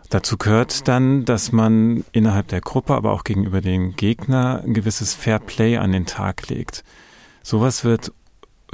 Dazu 0.09 0.37
gehört 0.37 0.87
dann, 0.87 1.25
dass 1.25 1.51
man 1.51 2.03
innerhalb 2.11 2.47
der 2.49 2.61
Gruppe, 2.61 2.93
aber 2.93 3.11
auch 3.11 3.23
gegenüber 3.23 3.61
dem 3.61 3.95
Gegner 3.95 4.61
ein 4.63 4.73
gewisses 4.73 5.13
Fair 5.13 5.39
Play 5.39 5.77
an 5.77 5.91
den 5.91 6.05
Tag 6.05 6.49
legt. 6.49 6.83
Sowas 7.41 7.83
wird 7.83 8.11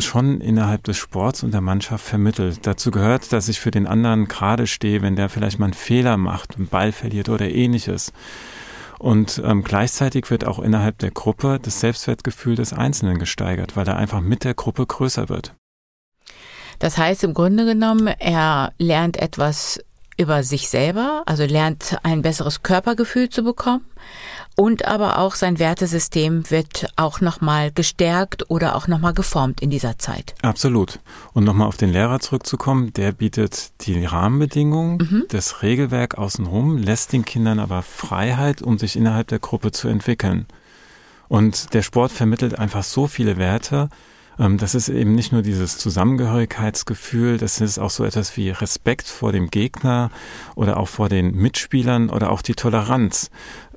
schon 0.01 0.41
innerhalb 0.41 0.83
des 0.83 0.97
Sports 0.97 1.43
und 1.43 1.53
der 1.53 1.61
Mannschaft 1.61 2.05
vermittelt. 2.05 2.65
Dazu 2.65 2.91
gehört, 2.91 3.31
dass 3.33 3.49
ich 3.49 3.59
für 3.59 3.71
den 3.71 3.87
anderen 3.87 4.27
gerade 4.27 4.67
stehe, 4.67 5.01
wenn 5.01 5.15
der 5.15 5.29
vielleicht 5.29 5.59
mal 5.59 5.65
einen 5.65 5.73
Fehler 5.73 6.17
macht, 6.17 6.55
einen 6.55 6.67
Ball 6.67 6.91
verliert 6.91 7.29
oder 7.29 7.49
ähnliches. 7.49 8.13
Und 8.97 9.41
ähm, 9.45 9.63
gleichzeitig 9.63 10.29
wird 10.29 10.45
auch 10.45 10.59
innerhalb 10.59 10.97
der 10.99 11.11
Gruppe 11.11 11.59
das 11.61 11.79
Selbstwertgefühl 11.79 12.55
des 12.55 12.73
Einzelnen 12.73 13.17
gesteigert, 13.17 13.77
weil 13.77 13.87
er 13.87 13.95
einfach 13.95 14.19
mit 14.19 14.43
der 14.43 14.53
Gruppe 14.53 14.85
größer 14.85 15.29
wird. 15.29 15.55
Das 16.79 16.97
heißt 16.97 17.23
im 17.23 17.33
Grunde 17.33 17.65
genommen, 17.65 18.07
er 18.07 18.73
lernt 18.77 19.17
etwas 19.17 19.79
über 20.19 20.43
sich 20.43 20.69
selber, 20.69 21.23
also 21.25 21.45
lernt 21.45 21.97
ein 22.03 22.21
besseres 22.21 22.61
Körpergefühl 22.61 23.29
zu 23.29 23.43
bekommen 23.43 23.85
und 24.55 24.85
aber 24.85 25.19
auch 25.19 25.35
sein 25.35 25.57
Wertesystem 25.57 26.51
wird 26.51 26.91
auch 26.97 27.21
nochmal 27.21 27.71
gestärkt 27.71 28.49
oder 28.49 28.75
auch 28.75 28.89
nochmal 28.89 29.13
geformt 29.13 29.61
in 29.61 29.69
dieser 29.69 29.97
Zeit. 29.97 30.35
Absolut. 30.41 30.99
Und 31.33 31.45
nochmal 31.45 31.67
auf 31.67 31.77
den 31.77 31.93
Lehrer 31.93 32.19
zurückzukommen, 32.19 32.91
der 32.91 33.13
bietet 33.13 33.71
die 33.81 34.03
Rahmenbedingungen, 34.03 34.97
mhm. 34.97 35.25
das 35.29 35.61
Regelwerk 35.61 36.17
außenrum, 36.17 36.77
lässt 36.77 37.13
den 37.13 37.23
Kindern 37.23 37.59
aber 37.59 37.81
Freiheit, 37.81 38.61
um 38.61 38.77
sich 38.77 38.97
innerhalb 38.97 39.29
der 39.29 39.39
Gruppe 39.39 39.71
zu 39.71 39.87
entwickeln. 39.87 40.45
Und 41.29 41.73
der 41.73 41.81
Sport 41.81 42.11
vermittelt 42.11 42.59
einfach 42.59 42.83
so 42.83 43.07
viele 43.07 43.37
Werte, 43.37 43.89
das 44.39 44.73
ist 44.73 44.87
eben 44.87 45.15
nicht 45.15 45.33
nur 45.33 45.41
dieses 45.41 45.77
Zusammengehörigkeitsgefühl, 45.77 47.37
das 47.37 47.59
ist 47.59 47.77
auch 47.77 47.89
so 47.89 48.05
etwas 48.05 48.37
wie 48.37 48.51
Respekt 48.51 49.05
vor 49.07 49.33
dem 49.33 49.49
Gegner 49.49 50.11
oder 50.55 50.77
auch 50.77 50.87
vor 50.87 51.09
den 51.09 51.35
Mitspielern 51.35 52.09
oder 52.09 52.31
auch 52.31 52.41
die 52.41 52.53
Toleranz. 52.53 53.31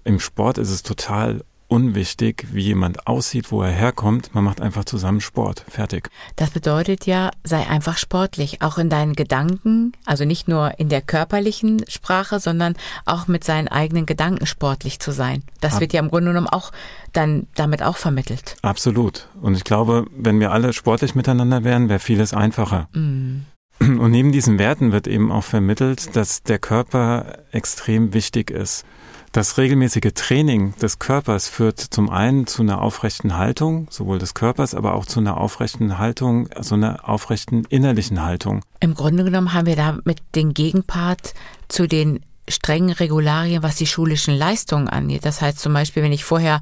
Im 0.05 0.21
Sport 0.21 0.59
ist 0.59 0.71
es 0.71 0.85
total 0.85 1.45
unwichtig, 1.73 2.49
wie 2.53 2.61
jemand 2.61 3.07
aussieht, 3.07 3.51
wo 3.51 3.63
er 3.63 3.71
herkommt. 3.71 4.35
Man 4.35 4.45
macht 4.45 4.61
einfach 4.61 4.85
zusammen 4.85 5.23
Sport. 5.23 5.65
Fertig. 5.71 6.11
Das 6.37 6.51
bedeutet 6.51 7.07
ja, 7.07 7.31
sei 7.45 7.67
einfach 7.67 7.97
sportlich, 7.97 8.61
auch 8.61 8.77
in 8.77 8.91
deinen 8.91 9.15
Gedanken, 9.15 9.93
also 10.05 10.27
nicht 10.27 10.49
nur 10.49 10.79
in 10.79 10.91
der 10.91 11.01
körperlichen 11.01 11.83
Sprache, 11.89 12.41
sondern 12.41 12.75
auch 13.07 13.27
mit 13.27 13.43
seinen 13.43 13.69
eigenen 13.69 14.05
Gedanken 14.05 14.45
sportlich 14.45 15.01
zu 15.01 15.13
sein. 15.13 15.45
Das 15.63 15.75
Ab 15.75 15.81
wird 15.81 15.95
ja 15.95 16.01
im 16.01 16.11
Grunde 16.11 16.33
genommen 16.33 16.47
auch 16.47 16.73
dann 17.15 17.47
damit 17.55 17.83
auch 17.83 17.97
vermittelt. 17.97 18.57
Absolut. 18.61 19.29
Und 19.41 19.55
ich 19.55 19.65
glaube, 19.65 20.05
wenn 20.15 20.41
wir 20.41 20.53
alle 20.53 20.75
sportlich 20.75 21.15
miteinander 21.15 21.65
wären, 21.65 21.89
wäre 21.89 22.01
vieles 22.01 22.35
einfacher. 22.35 22.91
Mm. 22.93 23.47
Und 23.81 24.11
neben 24.11 24.31
diesen 24.31 24.59
Werten 24.59 24.93
wird 24.93 25.07
eben 25.09 25.33
auch 25.33 25.45
vermittelt, 25.45 26.15
dass 26.15 26.43
der 26.43 26.59
Körper 26.59 27.39
extrem 27.51 28.13
wichtig 28.13 28.51
ist. 28.51 28.85
Das 29.33 29.57
regelmäßige 29.57 30.13
Training 30.15 30.77
des 30.77 30.99
Körpers 30.99 31.49
führt 31.49 31.81
zum 31.81 32.11
einen 32.11 32.47
zu 32.47 32.61
einer 32.61 32.83
aufrechten 32.83 33.39
Haltung, 33.39 33.87
sowohl 33.91 34.19
des 34.19 34.35
Körpers, 34.35 34.75
aber 34.75 34.95
auch 34.95 35.07
zu 35.07 35.21
einer 35.21 35.39
aufrechten 35.39 35.97
Haltung, 35.97 36.53
also 36.53 36.75
einer 36.75 37.09
aufrechten 37.09 37.65
innerlichen 37.71 38.23
Haltung. 38.23 38.63
Im 38.81 38.93
Grunde 38.93 39.25
genommen 39.25 39.55
haben 39.55 39.67
wir 39.67 39.77
da 39.77 39.97
mit 40.05 40.19
den 40.35 40.53
Gegenpart 40.53 41.33
zu 41.69 41.87
den 41.89 42.21
strengen 42.47 42.91
Regularien, 42.91 43.63
was 43.63 43.77
die 43.77 43.87
schulischen 43.87 44.35
Leistungen 44.35 44.91
angeht. 44.91 45.25
Das 45.25 45.41
heißt 45.41 45.61
zum 45.61 45.73
Beispiel, 45.73 46.03
wenn 46.03 46.13
ich 46.13 46.25
vorher 46.25 46.61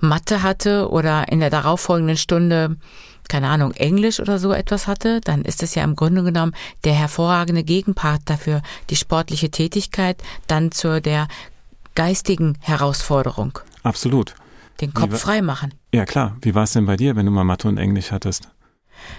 Mathe 0.00 0.42
hatte 0.42 0.90
oder 0.90 1.30
in 1.30 1.38
der 1.38 1.50
darauffolgenden 1.50 2.16
Stunde 2.16 2.76
keine 3.28 3.48
Ahnung, 3.48 3.70
Englisch 3.74 4.18
oder 4.18 4.40
so 4.40 4.52
etwas 4.52 4.88
hatte, 4.88 5.20
dann 5.20 5.42
ist 5.42 5.62
es 5.62 5.76
ja 5.76 5.84
im 5.84 5.94
Grunde 5.94 6.24
genommen 6.24 6.52
der 6.82 6.94
hervorragende 6.94 7.62
Gegenpart 7.62 8.22
dafür, 8.24 8.60
die 8.88 8.96
sportliche 8.96 9.52
Tätigkeit 9.52 10.20
dann 10.48 10.72
zu 10.72 11.00
der 11.00 11.28
geistigen 11.94 12.58
Herausforderung. 12.60 13.58
Absolut. 13.82 14.34
Den 14.80 14.94
Kopf 14.94 15.18
frei 15.20 15.42
machen. 15.42 15.74
Ja 15.92 16.06
klar. 16.06 16.36
Wie 16.42 16.54
war 16.54 16.64
es 16.64 16.72
denn 16.72 16.86
bei 16.86 16.96
dir, 16.96 17.16
wenn 17.16 17.26
du 17.26 17.32
mal 17.32 17.44
Mathe 17.44 17.68
und 17.68 17.76
Englisch 17.78 18.12
hattest? 18.12 18.48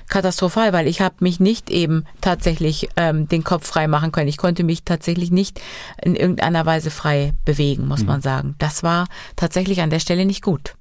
Katastrophal, 0.10 0.74
weil 0.74 0.88
ich 0.88 1.02
habe 1.02 1.16
mich 1.20 1.40
nicht 1.40 1.70
eben 1.70 2.06
tatsächlich 2.22 2.90
ähm, 2.98 3.28
den 3.28 3.44
Kopf 3.44 3.68
frei 3.68 3.88
machen 3.88 4.12
können. 4.12 4.28
Ich 4.28 4.38
konnte 4.38 4.64
mich 4.64 4.84
tatsächlich 4.84 5.32
nicht 5.32 5.62
in 6.02 6.16
irgendeiner 6.16 6.66
Weise 6.66 6.92
frei 6.92 7.34
bewegen, 7.46 7.88
muss 7.88 8.02
mhm. 8.02 8.08
man 8.08 8.22
sagen. 8.22 8.56
Das 8.60 8.84
war 8.84 9.08
tatsächlich 9.36 9.82
an 9.82 9.90
der 9.90 10.00
Stelle 10.00 10.26
nicht 10.26 10.44
gut. 10.44 10.76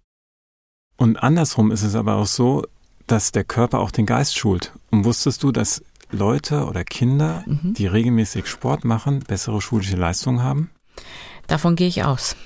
Und 0.97 1.16
andersrum 1.16 1.70
ist 1.70 1.82
es 1.82 1.94
aber 1.94 2.16
auch 2.16 2.26
so, 2.26 2.66
dass 3.06 3.32
der 3.32 3.44
Körper 3.44 3.80
auch 3.80 3.90
den 3.90 4.06
Geist 4.06 4.37
schult. 4.37 4.73
Und 4.90 5.04
wusstest 5.04 5.42
du, 5.42 5.50
dass 5.50 5.82
Leute 6.11 6.66
oder 6.66 6.85
Kinder, 6.85 7.44
mhm. 7.47 7.75
die 7.75 7.87
regelmäßig 7.87 8.47
Sport 8.47 8.85
machen, 8.85 9.20
bessere 9.20 9.61
schulische 9.61 9.97
Leistungen 9.97 10.42
haben? 10.42 10.70
Davon 11.50 11.75
gehe 11.75 11.88
ich 11.88 12.04
aus. 12.04 12.37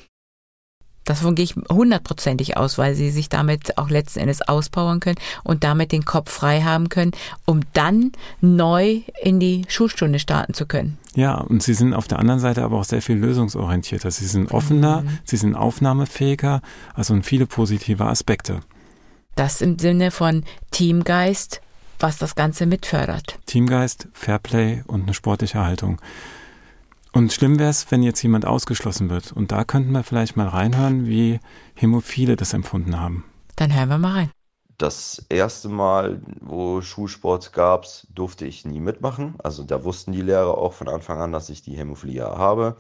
Davon 1.04 1.34
gehe 1.34 1.44
ich 1.44 1.54
hundertprozentig 1.70 2.56
aus, 2.56 2.78
weil 2.78 2.94
sie 2.94 3.11
sich 3.11 3.28
damit 3.28 3.76
auch 3.76 3.90
letzten 3.90 4.20
Endes 4.20 4.40
auspowern 4.40 5.00
können 5.00 5.18
und 5.42 5.62
damit 5.62 5.92
den 5.92 6.06
Kopf 6.06 6.32
frei 6.32 6.62
haben 6.62 6.88
können, 6.88 7.12
um 7.44 7.61
dann 7.75 8.12
neu 8.40 9.02
in 9.23 9.40
die 9.40 9.66
Schulstunde 9.68 10.18
starten 10.18 10.54
zu 10.54 10.64
können. 10.64 10.96
Ja, 11.14 11.34
und 11.34 11.62
sie 11.62 11.75
sind 11.75 11.92
auf 11.92 12.08
der 12.08 12.18
anderen 12.18 12.40
Seite 12.40 12.62
aber 12.62 12.78
auch 12.78 12.84
sehr 12.84 13.02
viel 13.02 13.16
lösungsorientierter. 13.16 14.11
Sie 14.11 14.25
sind 14.25 14.50
offener, 14.50 15.02
mhm. 15.02 15.18
sie 15.25 15.37
sind 15.37 15.54
aufnahmefähiger, 15.54 16.62
also 16.94 17.14
viele 17.20 17.44
positive 17.44 18.06
Aspekte. 18.06 18.61
Das 19.34 19.61
im 19.61 19.78
Sinne 19.78 20.12
von 20.12 20.44
Teamgeist, 20.70 21.61
was 21.99 22.16
das 22.16 22.37
Ganze 22.37 22.64
mitfördert. 22.64 23.38
Teamgeist, 23.44 24.08
Fairplay 24.14 24.82
und 24.87 25.02
eine 25.02 25.12
sportliche 25.12 25.62
Haltung. 25.62 26.00
Und 27.14 27.33
schlimm 27.33 27.61
wäre 27.61 27.71
es, 27.71 27.92
wenn 27.92 28.02
jetzt 28.02 28.21
jemand 28.23 28.44
ausgeschlossen 28.44 29.09
wird. 29.09 29.30
Und 29.30 29.52
da 29.52 29.64
könnten 29.64 29.92
wir 29.92 30.02
vielleicht 30.02 30.37
mal 30.37 30.49
reinhören, 30.49 31.06
wie 31.06 31.38
Hämophile 31.75 32.35
das 32.35 32.52
empfunden 32.52 33.00
haben. 33.00 33.25
Dann 33.54 33.73
hören 33.73 33.88
wir 33.88 33.99
mal 33.99 34.12
rein. 34.12 34.30
Das 34.78 35.25
erste 35.28 35.68
Mal, 35.68 36.21
wo 36.40 36.80
Schulsport 36.80 37.52
gab, 37.52 37.87
durfte 38.09 38.47
ich 38.47 38.64
nie 38.64 38.80
mitmachen. 38.80 39.37
Also 39.38 39.62
da 39.62 39.85
wussten 39.85 40.11
die 40.11 40.23
Lehrer 40.23 40.59
auch 40.59 40.73
von 40.73 40.88
Anfang 40.88 41.21
an, 41.21 41.30
dass 41.30 41.50
ich 41.50 41.62
die 41.62 41.76
Hämophilie 41.76 42.25
habe. 42.25 42.76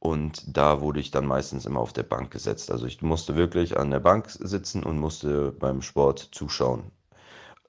Und 0.00 0.54
da 0.54 0.82
wurde 0.82 1.00
ich 1.00 1.10
dann 1.10 1.24
meistens 1.24 1.64
immer 1.64 1.80
auf 1.80 1.94
der 1.94 2.02
Bank 2.02 2.30
gesetzt. 2.30 2.70
Also 2.70 2.84
ich 2.84 3.00
musste 3.00 3.36
wirklich 3.36 3.78
an 3.78 3.90
der 3.90 4.00
Bank 4.00 4.28
sitzen 4.28 4.82
und 4.82 4.98
musste 4.98 5.52
beim 5.52 5.80
Sport 5.80 6.28
zuschauen. 6.32 6.92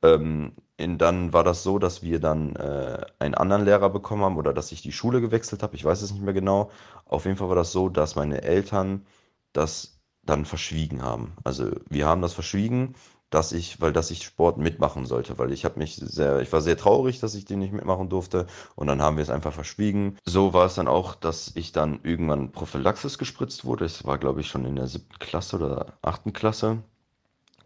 Ähm, 0.03 0.53
in, 0.77 0.97
dann 0.97 1.33
war 1.33 1.43
das 1.43 1.63
so, 1.63 1.79
dass 1.79 2.03
wir 2.03 2.19
dann 2.19 2.55
äh, 2.55 3.05
einen 3.19 3.33
anderen 3.35 3.65
Lehrer 3.65 3.89
bekommen 3.89 4.23
haben 4.23 4.37
oder 4.37 4.53
dass 4.53 4.71
ich 4.71 4.81
die 4.81 4.91
Schule 4.91 5.21
gewechselt 5.21 5.63
habe. 5.63 5.75
Ich 5.75 5.83
weiß 5.83 6.01
es 6.01 6.11
nicht 6.11 6.23
mehr 6.23 6.33
genau. 6.33 6.71
Auf 7.05 7.25
jeden 7.25 7.37
Fall 7.37 7.49
war 7.49 7.55
das 7.55 7.71
so, 7.71 7.89
dass 7.89 8.15
meine 8.15 8.43
Eltern 8.43 9.05
das 9.53 9.99
dann 10.23 10.45
verschwiegen 10.45 11.01
haben. 11.03 11.33
Also 11.43 11.71
wir 11.89 12.05
haben 12.05 12.21
das 12.21 12.33
verschwiegen, 12.33 12.95
dass 13.29 13.51
ich, 13.51 13.81
weil 13.81 13.91
dass 13.91 14.11
ich 14.11 14.23
Sport 14.23 14.57
mitmachen 14.57 15.05
sollte, 15.05 15.37
weil 15.37 15.51
ich 15.51 15.65
habe 15.65 15.79
mich 15.79 15.95
sehr, 15.95 16.39
ich 16.41 16.51
war 16.53 16.61
sehr 16.61 16.77
traurig, 16.77 17.19
dass 17.19 17.35
ich 17.35 17.45
den 17.45 17.59
nicht 17.59 17.73
mitmachen 17.73 18.09
durfte 18.09 18.45
und 18.75 18.87
dann 18.87 19.01
haben 19.01 19.17
wir 19.17 19.23
es 19.23 19.29
einfach 19.29 19.53
verschwiegen. 19.53 20.17
So 20.25 20.53
war 20.53 20.65
es 20.65 20.75
dann 20.75 20.87
auch, 20.87 21.15
dass 21.15 21.51
ich 21.55 21.71
dann 21.71 21.99
irgendwann 22.03 22.51
Prophylaxis 22.51 23.17
gespritzt 23.17 23.65
wurde. 23.65 23.85
Das 23.85 24.05
war 24.05 24.17
glaube 24.17 24.41
ich 24.41 24.47
schon 24.47 24.65
in 24.65 24.75
der 24.75 24.87
siebten 24.87 25.19
Klasse 25.19 25.57
oder 25.57 25.97
achten 26.01 26.33
Klasse. 26.33 26.83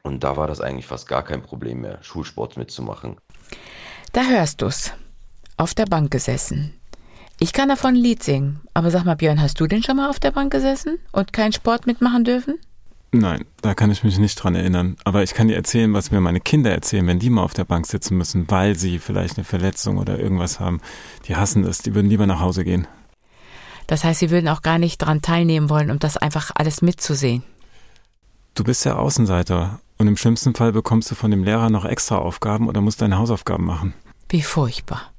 Und 0.03 0.23
da 0.23 0.37
war 0.37 0.47
das 0.47 0.61
eigentlich 0.61 0.87
fast 0.87 1.07
gar 1.07 1.23
kein 1.23 1.41
Problem 1.41 1.81
mehr, 1.81 1.99
Schulsport 2.01 2.57
mitzumachen. 2.57 3.17
Da 4.13 4.23
hörst 4.23 4.61
du's. 4.61 4.91
Auf 5.57 5.73
der 5.73 5.85
Bank 5.85 6.11
gesessen. 6.11 6.73
Ich 7.39 7.53
kann 7.53 7.69
davon 7.69 7.95
ein 7.95 8.01
Lied 8.01 8.23
singen. 8.23 8.61
Aber 8.73 8.91
sag 8.91 9.03
mal, 9.03 9.15
Björn, 9.15 9.41
hast 9.41 9.59
du 9.59 9.67
denn 9.67 9.83
schon 9.83 9.97
mal 9.97 10.09
auf 10.09 10.19
der 10.19 10.31
Bank 10.31 10.51
gesessen 10.51 10.99
und 11.11 11.33
keinen 11.33 11.53
Sport 11.53 11.87
mitmachen 11.87 12.23
dürfen? 12.23 12.59
Nein, 13.13 13.45
da 13.61 13.73
kann 13.73 13.91
ich 13.91 14.03
mich 14.03 14.19
nicht 14.19 14.35
dran 14.35 14.55
erinnern. 14.55 14.95
Aber 15.03 15.21
ich 15.21 15.33
kann 15.33 15.49
dir 15.49 15.55
erzählen, 15.55 15.93
was 15.93 16.11
mir 16.11 16.21
meine 16.21 16.39
Kinder 16.39 16.71
erzählen, 16.71 17.05
wenn 17.07 17.19
die 17.19 17.29
mal 17.29 17.43
auf 17.43 17.53
der 17.53 17.65
Bank 17.65 17.85
sitzen 17.85 18.17
müssen, 18.17 18.49
weil 18.49 18.75
sie 18.75 18.99
vielleicht 18.99 19.37
eine 19.37 19.43
Verletzung 19.43 19.97
oder 19.97 20.17
irgendwas 20.17 20.59
haben. 20.59 20.81
Die 21.27 21.35
hassen 21.35 21.63
das, 21.63 21.79
die 21.79 21.93
würden 21.93 22.09
lieber 22.09 22.25
nach 22.25 22.39
Hause 22.39 22.63
gehen. 22.63 22.87
Das 23.87 24.03
heißt, 24.03 24.19
sie 24.19 24.29
würden 24.29 24.47
auch 24.47 24.61
gar 24.61 24.77
nicht 24.77 25.01
daran 25.01 25.21
teilnehmen 25.21 25.69
wollen, 25.69 25.91
um 25.91 25.99
das 25.99 26.15
einfach 26.15 26.51
alles 26.55 26.81
mitzusehen. 26.81 27.43
Du 28.55 28.63
bist 28.63 28.85
ja 28.85 28.95
Außenseiter 28.95 29.81
und 30.01 30.07
im 30.07 30.17
schlimmsten 30.17 30.55
Fall 30.55 30.71
bekommst 30.73 31.09
du 31.11 31.15
von 31.15 31.31
dem 31.31 31.43
Lehrer 31.43 31.69
noch 31.69 31.85
extra 31.85 32.17
Aufgaben 32.17 32.67
oder 32.67 32.81
musst 32.81 33.01
deine 33.01 33.17
Hausaufgaben 33.17 33.65
machen. 33.65 33.93
Wie 34.29 34.41
furchtbar. 34.41 35.11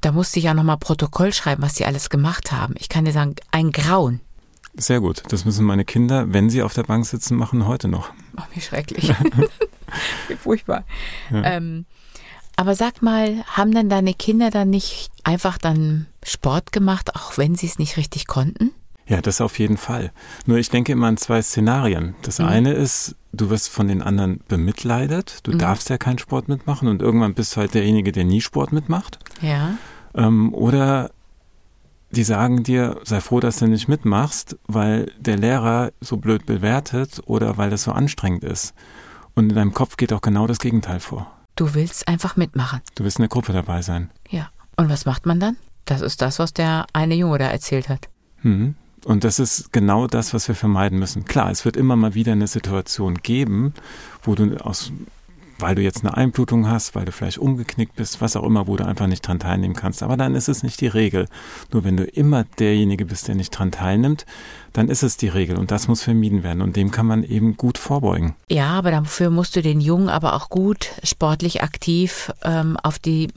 Da 0.00 0.12
musste 0.12 0.40
ich 0.40 0.46
ja 0.46 0.54
nochmal 0.54 0.76
Protokoll 0.76 1.32
schreiben, 1.32 1.62
was 1.62 1.74
die 1.74 1.86
alles 1.86 2.10
gemacht 2.10 2.52
haben. 2.52 2.74
Ich 2.78 2.88
kann 2.88 3.04
dir 3.04 3.12
sagen, 3.12 3.36
ein 3.52 3.70
Grauen. 3.70 4.20
Sehr 4.76 5.00
gut. 5.00 5.22
Das 5.28 5.44
müssen 5.44 5.64
meine 5.64 5.84
Kinder, 5.84 6.32
wenn 6.32 6.50
sie 6.50 6.62
auf 6.62 6.74
der 6.74 6.82
Bank 6.82 7.06
sitzen, 7.06 7.36
machen 7.36 7.66
heute 7.66 7.86
noch. 7.86 8.10
Oh, 8.36 8.42
wie 8.52 8.60
schrecklich. 8.60 9.08
wie 10.28 10.34
furchtbar. 10.34 10.84
Ja. 11.30 11.44
Ähm, 11.44 11.86
aber 12.56 12.74
sag 12.74 13.02
mal, 13.02 13.44
haben 13.46 13.72
denn 13.72 13.88
deine 13.88 14.14
Kinder 14.14 14.50
dann 14.50 14.70
nicht 14.70 15.10
einfach 15.22 15.58
dann 15.58 16.06
Sport 16.24 16.72
gemacht, 16.72 17.14
auch 17.14 17.38
wenn 17.38 17.54
sie 17.54 17.66
es 17.66 17.78
nicht 17.78 17.96
richtig 17.96 18.26
konnten? 18.26 18.72
Ja, 19.06 19.20
das 19.20 19.40
auf 19.40 19.58
jeden 19.58 19.76
Fall. 19.76 20.12
Nur 20.46 20.58
ich 20.58 20.70
denke 20.70 20.92
immer 20.92 21.08
an 21.08 21.16
zwei 21.16 21.42
Szenarien. 21.42 22.14
Das 22.22 22.38
mhm. 22.38 22.46
eine 22.46 22.72
ist, 22.72 23.16
du 23.32 23.50
wirst 23.50 23.68
von 23.68 23.88
den 23.88 24.02
anderen 24.02 24.40
bemitleidet. 24.48 25.40
Du 25.42 25.52
mhm. 25.52 25.58
darfst 25.58 25.90
ja 25.90 25.98
keinen 25.98 26.18
Sport 26.18 26.48
mitmachen 26.48 26.88
und 26.88 27.02
irgendwann 27.02 27.34
bist 27.34 27.54
du 27.54 27.60
halt 27.60 27.74
derjenige, 27.74 28.12
der 28.12 28.24
nie 28.24 28.40
Sport 28.40 28.72
mitmacht. 28.72 29.18
Ja. 29.42 29.74
Ähm, 30.14 30.54
oder 30.54 31.10
die 32.10 32.24
sagen 32.24 32.62
dir, 32.62 33.00
sei 33.04 33.20
froh, 33.20 33.40
dass 33.40 33.58
du 33.58 33.66
nicht 33.66 33.88
mitmachst, 33.88 34.56
weil 34.66 35.12
der 35.18 35.36
Lehrer 35.36 35.92
so 36.00 36.16
blöd 36.16 36.46
bewertet 36.46 37.20
oder 37.26 37.58
weil 37.58 37.72
es 37.72 37.82
so 37.82 37.92
anstrengend 37.92 38.44
ist. 38.44 38.74
Und 39.34 39.50
in 39.50 39.56
deinem 39.56 39.74
Kopf 39.74 39.96
geht 39.96 40.12
auch 40.12 40.20
genau 40.20 40.46
das 40.46 40.60
Gegenteil 40.60 41.00
vor. 41.00 41.30
Du 41.56 41.74
willst 41.74 42.08
einfach 42.08 42.36
mitmachen. 42.36 42.80
Du 42.94 43.04
willst 43.04 43.18
in 43.18 43.22
der 43.22 43.28
Gruppe 43.28 43.52
dabei 43.52 43.82
sein. 43.82 44.10
Ja. 44.28 44.50
Und 44.76 44.88
was 44.88 45.04
macht 45.04 45.26
man 45.26 45.38
dann? 45.38 45.56
Das 45.84 46.00
ist 46.00 46.22
das, 46.22 46.38
was 46.38 46.52
der 46.52 46.86
eine 46.92 47.14
Junge 47.14 47.38
da 47.38 47.46
erzählt 47.46 47.88
hat. 47.88 48.08
Mhm. 48.42 48.74
Und 49.04 49.24
das 49.24 49.38
ist 49.38 49.72
genau 49.72 50.06
das, 50.06 50.32
was 50.32 50.48
wir 50.48 50.54
vermeiden 50.54 50.98
müssen. 50.98 51.24
Klar, 51.24 51.50
es 51.50 51.64
wird 51.64 51.76
immer 51.76 51.94
mal 51.96 52.14
wieder 52.14 52.32
eine 52.32 52.46
Situation 52.46 53.16
geben, 53.16 53.74
wo 54.22 54.34
du 54.34 54.56
aus 54.64 54.92
weil 55.64 55.76
du 55.76 55.80
jetzt 55.80 56.04
eine 56.04 56.14
Einblutung 56.14 56.68
hast, 56.68 56.94
weil 56.94 57.06
du 57.06 57.12
vielleicht 57.12 57.38
umgeknickt 57.38 57.96
bist, 57.96 58.20
was 58.20 58.36
auch 58.36 58.42
immer, 58.42 58.66
wo 58.66 58.76
du 58.76 58.84
einfach 58.84 59.06
nicht 59.06 59.26
dran 59.26 59.38
teilnehmen 59.38 59.72
kannst. 59.72 60.02
Aber 60.02 60.18
dann 60.18 60.34
ist 60.34 60.46
es 60.46 60.62
nicht 60.62 60.78
die 60.82 60.88
Regel. 60.88 61.26
Nur 61.72 61.84
wenn 61.84 61.96
du 61.96 62.04
immer 62.04 62.44
derjenige 62.58 63.06
bist, 63.06 63.28
der 63.28 63.34
nicht 63.34 63.48
dran 63.48 63.70
teilnimmt, 63.72 64.26
dann 64.74 64.90
ist 64.90 65.02
es 65.02 65.16
die 65.16 65.28
Regel 65.28 65.56
und 65.56 65.70
das 65.70 65.88
muss 65.88 66.02
vermieden 66.02 66.42
werden 66.42 66.60
und 66.60 66.76
dem 66.76 66.90
kann 66.90 67.06
man 67.06 67.24
eben 67.24 67.56
gut 67.56 67.78
vorbeugen. 67.78 68.34
Ja, 68.50 68.72
aber 68.72 68.90
dafür 68.90 69.30
musst 69.30 69.56
du 69.56 69.62
den 69.62 69.80
Jungen 69.80 70.10
aber 70.10 70.34
auch 70.34 70.50
gut 70.50 70.90
sportlich 71.02 71.62
aktiv 71.62 72.30
ähm, 72.42 72.76
auf 72.82 72.98
die 72.98 73.28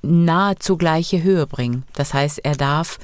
nahezu 0.00 0.78
gleiche 0.78 1.22
Höhe 1.22 1.46
bringen. 1.46 1.82
Das 1.92 2.14
heißt, 2.14 2.46
er 2.46 2.54
darf 2.54 2.98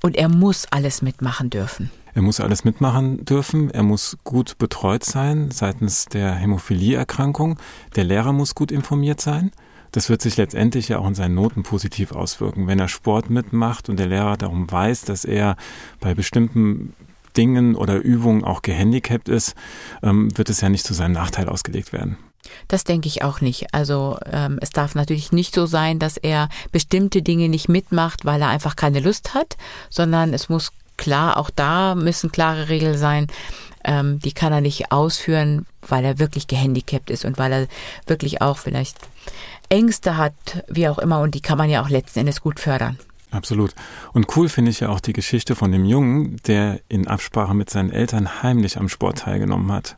und 0.00 0.14
er 0.14 0.28
muss 0.28 0.66
alles 0.70 1.02
mitmachen 1.02 1.50
dürfen. 1.50 1.90
Er 2.14 2.22
muss 2.22 2.40
alles 2.40 2.64
mitmachen 2.64 3.24
dürfen. 3.24 3.70
Er 3.70 3.82
muss 3.82 4.18
gut 4.24 4.58
betreut 4.58 5.04
sein 5.04 5.50
seitens 5.50 6.06
der 6.06 6.34
Hämophilieerkrankung. 6.34 7.58
Der 7.96 8.04
Lehrer 8.04 8.32
muss 8.32 8.54
gut 8.54 8.70
informiert 8.70 9.20
sein. 9.20 9.50
Das 9.92 10.08
wird 10.08 10.22
sich 10.22 10.36
letztendlich 10.36 10.88
ja 10.88 10.98
auch 10.98 11.06
in 11.06 11.14
seinen 11.14 11.34
Noten 11.34 11.62
positiv 11.62 12.12
auswirken. 12.12 12.66
Wenn 12.66 12.78
er 12.78 12.88
Sport 12.88 13.28
mitmacht 13.30 13.88
und 13.88 13.98
der 13.98 14.06
Lehrer 14.06 14.36
darum 14.36 14.70
weiß, 14.70 15.02
dass 15.02 15.24
er 15.24 15.56
bei 16.00 16.14
bestimmten 16.14 16.94
Dingen 17.36 17.74
oder 17.74 17.98
Übungen 17.98 18.44
auch 18.44 18.62
gehandicapt 18.62 19.28
ist, 19.28 19.54
ähm, 20.02 20.36
wird 20.36 20.50
es 20.50 20.60
ja 20.60 20.68
nicht 20.68 20.86
zu 20.86 20.94
seinem 20.94 21.12
Nachteil 21.12 21.48
ausgelegt 21.48 21.92
werden. 21.92 22.16
Das 22.68 22.84
denke 22.84 23.08
ich 23.08 23.22
auch 23.22 23.40
nicht. 23.40 23.72
Also 23.72 24.18
ähm, 24.26 24.58
es 24.60 24.70
darf 24.70 24.94
natürlich 24.94 25.32
nicht 25.32 25.54
so 25.54 25.66
sein, 25.66 25.98
dass 25.98 26.16
er 26.16 26.48
bestimmte 26.72 27.22
Dinge 27.22 27.48
nicht 27.48 27.68
mitmacht, 27.68 28.24
weil 28.24 28.42
er 28.42 28.48
einfach 28.48 28.76
keine 28.76 29.00
Lust 29.00 29.34
hat, 29.34 29.56
sondern 29.90 30.34
es 30.34 30.48
muss 30.48 30.72
klar, 30.96 31.36
auch 31.36 31.50
da 31.50 31.94
müssen 31.94 32.32
klare 32.32 32.68
Regeln 32.68 32.96
sein. 32.96 33.26
Ähm, 33.84 34.20
die 34.20 34.32
kann 34.32 34.52
er 34.52 34.60
nicht 34.60 34.92
ausführen, 34.92 35.66
weil 35.86 36.04
er 36.04 36.18
wirklich 36.18 36.46
gehandicapt 36.46 37.10
ist 37.10 37.24
und 37.24 37.38
weil 37.38 37.52
er 37.52 37.66
wirklich 38.06 38.40
auch 38.40 38.58
vielleicht 38.58 38.96
Ängste 39.68 40.16
hat, 40.16 40.34
wie 40.68 40.88
auch 40.88 40.98
immer. 40.98 41.20
Und 41.20 41.34
die 41.34 41.40
kann 41.40 41.58
man 41.58 41.70
ja 41.70 41.82
auch 41.82 41.88
letzten 41.88 42.20
Endes 42.20 42.40
gut 42.40 42.60
fördern. 42.60 42.98
Absolut. 43.32 43.74
Und 44.12 44.36
cool 44.36 44.48
finde 44.48 44.70
ich 44.70 44.80
ja 44.80 44.90
auch 44.90 45.00
die 45.00 45.14
Geschichte 45.14 45.56
von 45.56 45.72
dem 45.72 45.86
Jungen, 45.86 46.36
der 46.46 46.80
in 46.88 47.08
Absprache 47.08 47.54
mit 47.54 47.70
seinen 47.70 47.90
Eltern 47.90 48.42
heimlich 48.42 48.76
am 48.76 48.88
Sport 48.88 49.20
teilgenommen 49.20 49.72
hat. 49.72 49.96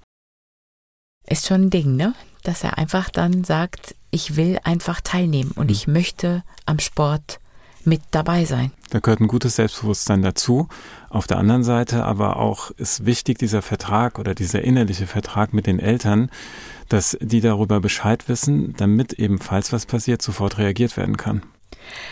Ist 1.27 1.47
schon 1.47 1.63
ein 1.63 1.71
Ding, 1.71 1.97
ne? 1.97 2.15
Dass 2.45 2.63
er 2.63 2.79
einfach 2.79 3.11
dann 3.11 3.43
sagt, 3.45 3.97
ich 4.11 4.37
will 4.37 4.61
einfach 4.63 5.01
teilnehmen 5.01 5.51
und 5.57 5.67
mhm. 5.67 5.73
ich 5.73 5.87
möchte 5.89 6.45
am 6.67 6.79
Sport 6.79 7.41
mit 7.87 8.03
dabei 8.11 8.45
sein. 8.45 8.73
Da 8.91 9.01
gehört 9.01 9.21
ein 9.21 9.29
gutes 9.29 9.57
Selbstbewusstsein 9.57 10.23
dazu. 10.23 10.69
Auf 11.11 11.27
der 11.27 11.39
anderen 11.39 11.65
Seite 11.65 12.05
aber 12.05 12.37
auch 12.37 12.71
ist 12.73 13.07
wichtig 13.07 13.39
dieser 13.39 13.63
Vertrag 13.63 14.19
oder 14.19 14.35
dieser 14.35 14.63
innerliche 14.63 15.07
Vertrag 15.07 15.53
mit 15.53 15.67
den 15.67 15.79
Eltern, 15.79 16.31
dass 16.89 17.17
die 17.21 17.41
darüber 17.41 17.81
Bescheid 17.81 18.29
wissen, 18.29 18.75
damit 18.77 19.15
ebenfalls 19.15 19.73
was 19.73 19.87
passiert, 19.87 20.23
sofort 20.23 20.59
reagiert 20.59 20.97
werden 20.97 21.17
kann. 21.17 21.43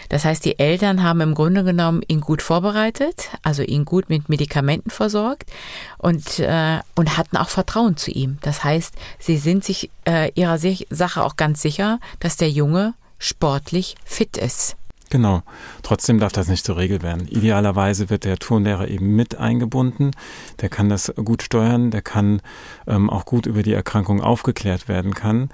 Das 0.08 0.24
heißt, 0.24 0.44
die 0.44 0.58
Eltern 0.58 1.02
haben 1.02 1.20
im 1.20 1.34
Grunde 1.34 1.64
genommen 1.64 2.02
ihn 2.06 2.20
gut 2.20 2.42
vorbereitet, 2.42 3.30
also 3.42 3.62
ihn 3.62 3.84
gut 3.84 4.08
mit 4.08 4.28
Medikamenten 4.28 4.90
versorgt 4.90 5.50
und, 5.98 6.38
äh, 6.38 6.80
und 6.94 7.16
hatten 7.16 7.36
auch 7.36 7.48
Vertrauen 7.48 7.96
zu 7.96 8.10
ihm. 8.10 8.38
Das 8.42 8.64
heißt, 8.64 8.94
sie 9.18 9.38
sind 9.38 9.64
sich 9.64 9.90
äh, 10.06 10.30
ihrer 10.34 10.58
Sache 10.90 11.24
auch 11.24 11.36
ganz 11.36 11.62
sicher, 11.62 12.00
dass 12.20 12.36
der 12.36 12.50
Junge 12.50 12.94
sportlich 13.18 13.94
fit 14.04 14.36
ist. 14.36 14.76
Genau. 15.12 15.42
Trotzdem 15.82 16.18
darf 16.18 16.32
das 16.32 16.48
nicht 16.48 16.64
zur 16.64 16.78
Regel 16.78 17.02
werden. 17.02 17.28
Idealerweise 17.28 18.08
wird 18.08 18.24
der 18.24 18.38
Turnlehrer 18.38 18.88
eben 18.88 19.14
mit 19.14 19.36
eingebunden. 19.36 20.12
Der 20.62 20.70
kann 20.70 20.88
das 20.88 21.12
gut 21.22 21.42
steuern, 21.42 21.90
der 21.90 22.00
kann 22.00 22.40
ähm, 22.86 23.10
auch 23.10 23.26
gut 23.26 23.44
über 23.44 23.62
die 23.62 23.74
Erkrankung 23.74 24.22
aufgeklärt 24.22 24.88
werden 24.88 25.12
kann. 25.12 25.50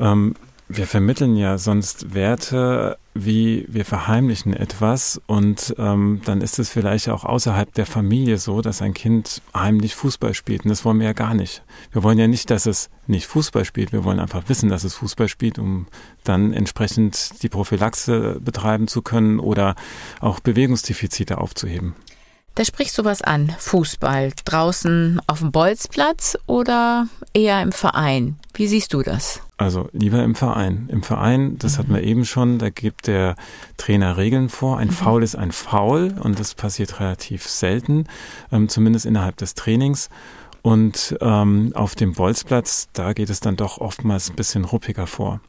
Ähm, 0.00 0.36
wir 0.68 0.86
vermitteln 0.86 1.34
ja 1.36 1.56
sonst 1.56 2.12
Werte, 2.14 2.98
wie 3.14 3.64
wir 3.68 3.86
verheimlichen 3.86 4.52
etwas 4.52 5.20
und 5.26 5.74
ähm, 5.78 6.20
dann 6.24 6.42
ist 6.42 6.58
es 6.58 6.68
vielleicht 6.68 7.08
auch 7.08 7.24
außerhalb 7.24 7.72
der 7.72 7.86
Familie 7.86 8.36
so, 8.36 8.60
dass 8.60 8.82
ein 8.82 8.92
Kind 8.92 9.40
heimlich 9.54 9.94
Fußball 9.94 10.34
spielt 10.34 10.64
und 10.64 10.68
das 10.68 10.84
wollen 10.84 11.00
wir 11.00 11.06
ja 11.06 11.14
gar 11.14 11.34
nicht. 11.34 11.62
Wir 11.90 12.02
wollen 12.02 12.18
ja 12.18 12.28
nicht, 12.28 12.50
dass 12.50 12.66
es 12.66 12.90
nicht 13.06 13.26
Fußball 13.26 13.64
spielt, 13.64 13.92
wir 13.92 14.04
wollen 14.04 14.20
einfach 14.20 14.48
wissen, 14.48 14.68
dass 14.68 14.84
es 14.84 14.94
Fußball 14.94 15.28
spielt, 15.28 15.58
um 15.58 15.86
dann 16.22 16.52
entsprechend 16.52 17.42
die 17.42 17.48
Prophylaxe 17.48 18.38
betreiben 18.40 18.88
zu 18.88 19.00
können 19.00 19.40
oder 19.40 19.74
auch 20.20 20.38
Bewegungsdefizite 20.40 21.38
aufzuheben. 21.38 21.96
Da 22.54 22.64
sprichst 22.64 22.98
du 22.98 23.04
was 23.04 23.22
an. 23.22 23.54
Fußball 23.58 24.32
draußen 24.44 25.20
auf 25.26 25.38
dem 25.38 25.50
Bolzplatz 25.52 26.36
oder 26.46 27.08
eher 27.32 27.62
im 27.62 27.72
Verein? 27.72 28.36
Wie 28.52 28.66
siehst 28.66 28.92
du 28.92 29.02
das? 29.02 29.40
Also 29.58 29.88
lieber 29.92 30.22
im 30.22 30.36
Verein. 30.36 30.88
Im 30.90 31.02
Verein, 31.02 31.58
das 31.58 31.72
mhm. 31.74 31.78
hatten 31.78 31.94
wir 31.94 32.02
eben 32.04 32.24
schon, 32.24 32.58
da 32.58 32.70
gibt 32.70 33.08
der 33.08 33.34
Trainer 33.76 34.16
Regeln 34.16 34.48
vor. 34.48 34.78
Ein 34.78 34.88
mhm. 34.88 34.92
Foul 34.92 35.22
ist 35.24 35.34
ein 35.34 35.50
Foul 35.50 36.14
und 36.22 36.38
das 36.38 36.54
passiert 36.54 37.00
relativ 37.00 37.46
selten, 37.46 38.04
ähm, 38.52 38.68
zumindest 38.68 39.04
innerhalb 39.04 39.36
des 39.36 39.54
Trainings. 39.54 40.10
Und 40.62 41.16
ähm, 41.20 41.72
auf 41.74 41.96
dem 41.96 42.12
Bolzplatz, 42.12 42.88
da 42.92 43.12
geht 43.12 43.30
es 43.30 43.40
dann 43.40 43.56
doch 43.56 43.78
oftmals 43.78 44.30
ein 44.30 44.36
bisschen 44.36 44.64
ruppiger 44.64 45.08
vor. 45.08 45.40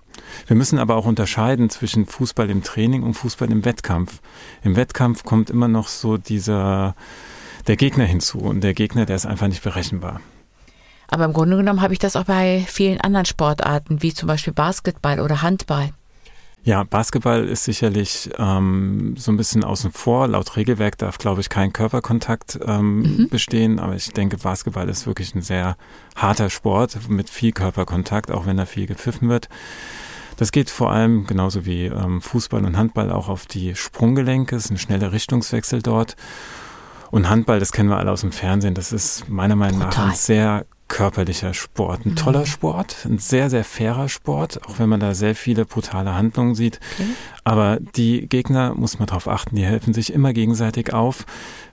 Wir 0.47 0.55
müssen 0.55 0.79
aber 0.79 0.95
auch 0.95 1.05
unterscheiden 1.05 1.69
zwischen 1.69 2.05
Fußball 2.07 2.49
im 2.49 2.63
Training 2.63 3.03
und 3.03 3.13
Fußball 3.13 3.51
im 3.51 3.63
Wettkampf. 3.63 4.21
Im 4.63 4.75
Wettkampf 4.75 5.23
kommt 5.23 5.51
immer 5.51 5.67
noch 5.67 5.87
so 5.87 6.17
dieser, 6.17 6.95
der 7.67 7.75
Gegner 7.75 8.05
hinzu 8.05 8.39
und 8.39 8.61
der 8.61 8.73
Gegner, 8.73 9.05
der 9.05 9.15
ist 9.15 9.27
einfach 9.27 9.47
nicht 9.47 9.63
berechenbar. 9.63 10.19
Aber 11.11 11.25
im 11.25 11.33
Grunde 11.33 11.57
genommen 11.57 11.81
habe 11.81 11.93
ich 11.93 11.99
das 11.99 12.15
auch 12.15 12.25
bei 12.25 12.63
vielen 12.67 13.01
anderen 13.01 13.25
Sportarten, 13.25 14.01
wie 14.01 14.13
zum 14.13 14.27
Beispiel 14.27 14.53
Basketball 14.53 15.19
oder 15.19 15.41
Handball. 15.41 15.89
Ja, 16.63 16.83
Basketball 16.83 17.47
ist 17.47 17.63
sicherlich 17.63 18.29
ähm, 18.37 19.15
so 19.17 19.31
ein 19.31 19.37
bisschen 19.37 19.63
außen 19.63 19.91
vor. 19.91 20.27
Laut 20.27 20.55
Regelwerk 20.57 20.97
darf, 20.97 21.17
glaube 21.17 21.41
ich, 21.41 21.49
kein 21.49 21.71
Körperkontakt 21.71 22.59
ähm, 22.65 23.01
mhm. 23.01 23.29
bestehen. 23.29 23.79
Aber 23.79 23.95
ich 23.95 24.11
denke, 24.11 24.37
Basketball 24.37 24.89
ist 24.89 25.07
wirklich 25.07 25.33
ein 25.33 25.41
sehr 25.41 25.77
harter 26.15 26.49
Sport 26.49 27.09
mit 27.09 27.29
viel 27.29 27.53
Körperkontakt, 27.53 28.29
auch 28.29 28.45
wenn 28.45 28.57
da 28.57 28.65
viel 28.65 28.87
gepfiffen 28.87 29.29
wird. 29.29 29.47
Das 30.35 30.51
geht 30.51 30.69
vor 30.69 30.91
allem 30.91 31.25
genauso 31.25 31.65
wie 31.65 31.85
ähm, 31.85 32.21
Fußball 32.21 32.63
und 32.63 32.77
Handball 32.77 33.11
auch 33.11 33.29
auf 33.29 33.45
die 33.45 33.75
Sprunggelenke. 33.75 34.55
Es 34.55 34.65
ist 34.65 34.71
ein 34.71 34.77
schneller 34.77 35.11
Richtungswechsel 35.11 35.81
dort. 35.81 36.17
Und 37.09 37.29
Handball, 37.29 37.59
das 37.59 37.71
kennen 37.71 37.89
wir 37.89 37.97
alle 37.97 38.11
aus 38.11 38.21
dem 38.21 38.31
Fernsehen. 38.31 38.73
Das 38.73 38.91
ist 38.91 39.27
meiner 39.29 39.55
Meinung 39.55 39.79
nach 39.79 39.97
ein 39.97 40.13
sehr 40.13 40.65
körperlicher 40.89 41.53
Sport. 41.53 42.05
Ein 42.05 42.17
toller 42.17 42.41
mhm. 42.41 42.45
Sport, 42.47 43.05
ein 43.05 43.19
sehr, 43.19 43.49
sehr 43.49 43.63
fairer 43.63 44.09
Sport, 44.09 44.67
auch 44.67 44.79
wenn 44.79 44.89
man 44.89 44.99
da 44.99 45.13
sehr 45.13 45.35
viele 45.35 45.63
brutale 45.63 46.13
Handlungen 46.15 46.55
sieht. 46.55 46.81
Okay. 46.95 47.09
Aber 47.45 47.77
die 47.95 48.27
Gegner, 48.27 48.73
muss 48.75 48.99
man 48.99 49.07
darauf 49.07 49.29
achten, 49.29 49.55
die 49.55 49.63
helfen 49.63 49.93
sich 49.93 50.11
immer 50.11 50.33
gegenseitig 50.33 50.93
auf. 50.93 51.25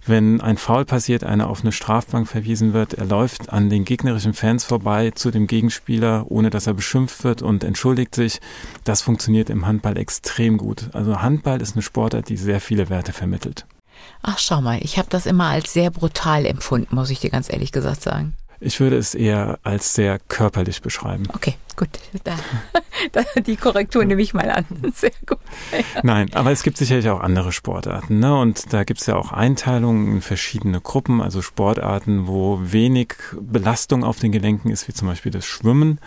Wenn 0.06 0.40
ein 0.40 0.56
Foul 0.56 0.84
passiert, 0.84 1.24
einer 1.24 1.50
auf 1.50 1.62
eine 1.62 1.72
Strafbank 1.72 2.28
verwiesen 2.28 2.72
wird, 2.72 2.94
er 2.94 3.06
läuft 3.06 3.52
an 3.52 3.68
den 3.68 3.84
gegnerischen 3.84 4.34
Fans 4.34 4.62
vorbei 4.62 5.10
zu 5.10 5.32
dem 5.32 5.48
Gegenspieler, 5.48 6.26
ohne 6.28 6.50
dass 6.50 6.68
er 6.68 6.74
beschimpft 6.74 7.24
wird 7.24 7.42
und 7.42 7.64
entschuldigt 7.64 8.14
sich. 8.14 8.40
Das 8.84 9.02
funktioniert 9.02 9.50
im 9.50 9.66
Handball 9.66 9.96
extrem 9.98 10.58
gut. 10.58 10.90
Also 10.92 11.20
Handball 11.22 11.60
ist 11.60 11.74
eine 11.74 11.82
Sportart, 11.82 12.28
die 12.28 12.36
sehr 12.36 12.60
viele 12.60 12.88
Werte 12.88 13.12
vermittelt. 13.12 13.66
Ach, 14.22 14.38
schau 14.38 14.60
mal, 14.60 14.78
ich 14.82 14.98
habe 14.98 15.08
das 15.10 15.26
immer 15.26 15.48
als 15.48 15.72
sehr 15.72 15.90
brutal 15.90 16.46
empfunden, 16.46 16.94
muss 16.94 17.10
ich 17.10 17.20
dir 17.20 17.30
ganz 17.30 17.50
ehrlich 17.50 17.72
gesagt 17.72 18.02
sagen. 18.02 18.34
Ich 18.60 18.80
würde 18.80 18.96
es 18.96 19.14
eher 19.14 19.58
als 19.62 19.94
sehr 19.94 20.18
körperlich 20.18 20.80
beschreiben. 20.80 21.24
Okay, 21.34 21.54
gut. 21.76 21.88
Da, 22.24 22.36
da, 23.12 23.22
die 23.40 23.56
Korrektur 23.56 24.04
nehme 24.04 24.22
ich 24.22 24.32
mal 24.32 24.50
an. 24.50 24.64
Sehr 24.94 25.12
gut. 25.26 25.38
Ja. 25.72 26.00
Nein, 26.02 26.30
aber 26.32 26.52
es 26.52 26.62
gibt 26.62 26.78
sicherlich 26.78 27.08
auch 27.10 27.20
andere 27.20 27.52
Sportarten. 27.52 28.18
Ne? 28.18 28.38
Und 28.38 28.72
da 28.72 28.84
gibt 28.84 29.00
es 29.00 29.06
ja 29.06 29.16
auch 29.16 29.32
Einteilungen 29.32 30.16
in 30.16 30.20
verschiedene 30.22 30.80
Gruppen, 30.80 31.20
also 31.20 31.42
Sportarten, 31.42 32.26
wo 32.26 32.58
wenig 32.62 33.14
Belastung 33.38 34.04
auf 34.04 34.18
den 34.18 34.32
Gelenken 34.32 34.70
ist, 34.70 34.88
wie 34.88 34.94
zum 34.94 35.08
Beispiel 35.08 35.32
das 35.32 35.44
Schwimmen. 35.44 36.00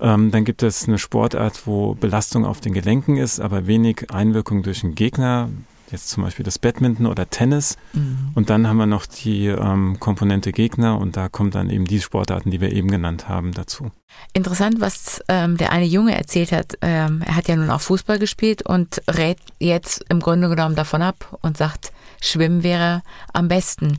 Ähm, 0.00 0.30
dann 0.32 0.44
gibt 0.44 0.62
es 0.62 0.88
eine 0.88 0.98
Sportart, 0.98 1.66
wo 1.66 1.94
Belastung 1.94 2.44
auf 2.44 2.60
den 2.60 2.72
Gelenken 2.72 3.16
ist, 3.16 3.40
aber 3.40 3.66
wenig 3.66 4.10
Einwirkung 4.10 4.62
durch 4.62 4.80
den 4.80 4.94
Gegner, 4.96 5.48
jetzt 5.94 6.10
zum 6.10 6.22
Beispiel 6.22 6.44
das 6.44 6.58
Badminton 6.58 7.06
oder 7.06 7.30
Tennis. 7.30 7.76
Mhm. 7.92 8.32
Und 8.34 8.50
dann 8.50 8.68
haben 8.68 8.76
wir 8.76 8.86
noch 8.86 9.06
die 9.06 9.46
ähm, 9.46 9.98
Komponente 10.00 10.52
Gegner 10.52 10.98
und 10.98 11.16
da 11.16 11.28
kommt 11.28 11.54
dann 11.54 11.70
eben 11.70 11.86
die 11.86 12.00
Sportarten, 12.00 12.50
die 12.50 12.60
wir 12.60 12.72
eben 12.72 12.90
genannt 12.90 13.28
haben, 13.28 13.52
dazu. 13.52 13.90
Interessant, 14.32 14.80
was 14.80 15.22
ähm, 15.28 15.56
der 15.56 15.72
eine 15.72 15.86
Junge 15.86 16.16
erzählt 16.16 16.52
hat. 16.52 16.76
Ähm, 16.82 17.22
er 17.24 17.36
hat 17.36 17.48
ja 17.48 17.56
nun 17.56 17.70
auch 17.70 17.80
Fußball 17.80 18.18
gespielt 18.18 18.62
und 18.62 19.02
rät 19.08 19.38
jetzt 19.58 20.04
im 20.08 20.20
Grunde 20.20 20.48
genommen 20.48 20.76
davon 20.76 21.02
ab 21.02 21.38
und 21.42 21.56
sagt, 21.56 21.92
Schwimmen 22.20 22.62
wäre 22.62 23.02
am 23.32 23.48
besten. 23.48 23.98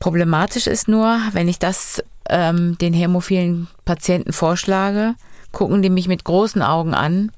Problematisch 0.00 0.66
ist 0.66 0.88
nur, 0.88 1.18
wenn 1.32 1.48
ich 1.48 1.58
das 1.58 2.02
ähm, 2.28 2.76
den 2.78 2.92
hämophilen 2.92 3.68
Patienten 3.84 4.32
vorschlage, 4.32 5.14
gucken 5.52 5.82
die 5.82 5.90
mich 5.90 6.08
mit 6.08 6.24
großen 6.24 6.62
Augen 6.62 6.94
an 6.94 7.32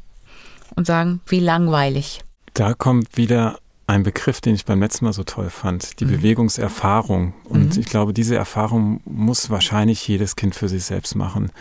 und 0.75 0.87
sagen, 0.87 1.21
wie 1.27 1.41
langweilig. 1.41 2.21
Da 2.59 2.75
kommt 2.75 3.17
wieder 3.17 3.61
ein 3.87 4.03
Begriff, 4.03 4.41
den 4.41 4.57
ich 4.57 4.65
beim 4.65 4.81
letzten 4.81 5.05
Mal 5.05 5.13
so 5.13 5.23
toll 5.23 5.49
fand, 5.49 6.01
die 6.01 6.07
mhm. 6.07 6.11
Bewegungserfahrung. 6.11 7.33
Und 7.45 7.77
mhm. 7.77 7.81
ich 7.81 7.87
glaube, 7.87 8.13
diese 8.13 8.35
Erfahrung 8.35 9.01
muss 9.05 9.49
wahrscheinlich 9.49 10.09
jedes 10.09 10.35
Kind 10.35 10.57
für 10.57 10.69
sich 10.69 10.83
selbst 10.83 11.15
machen. 11.15 11.53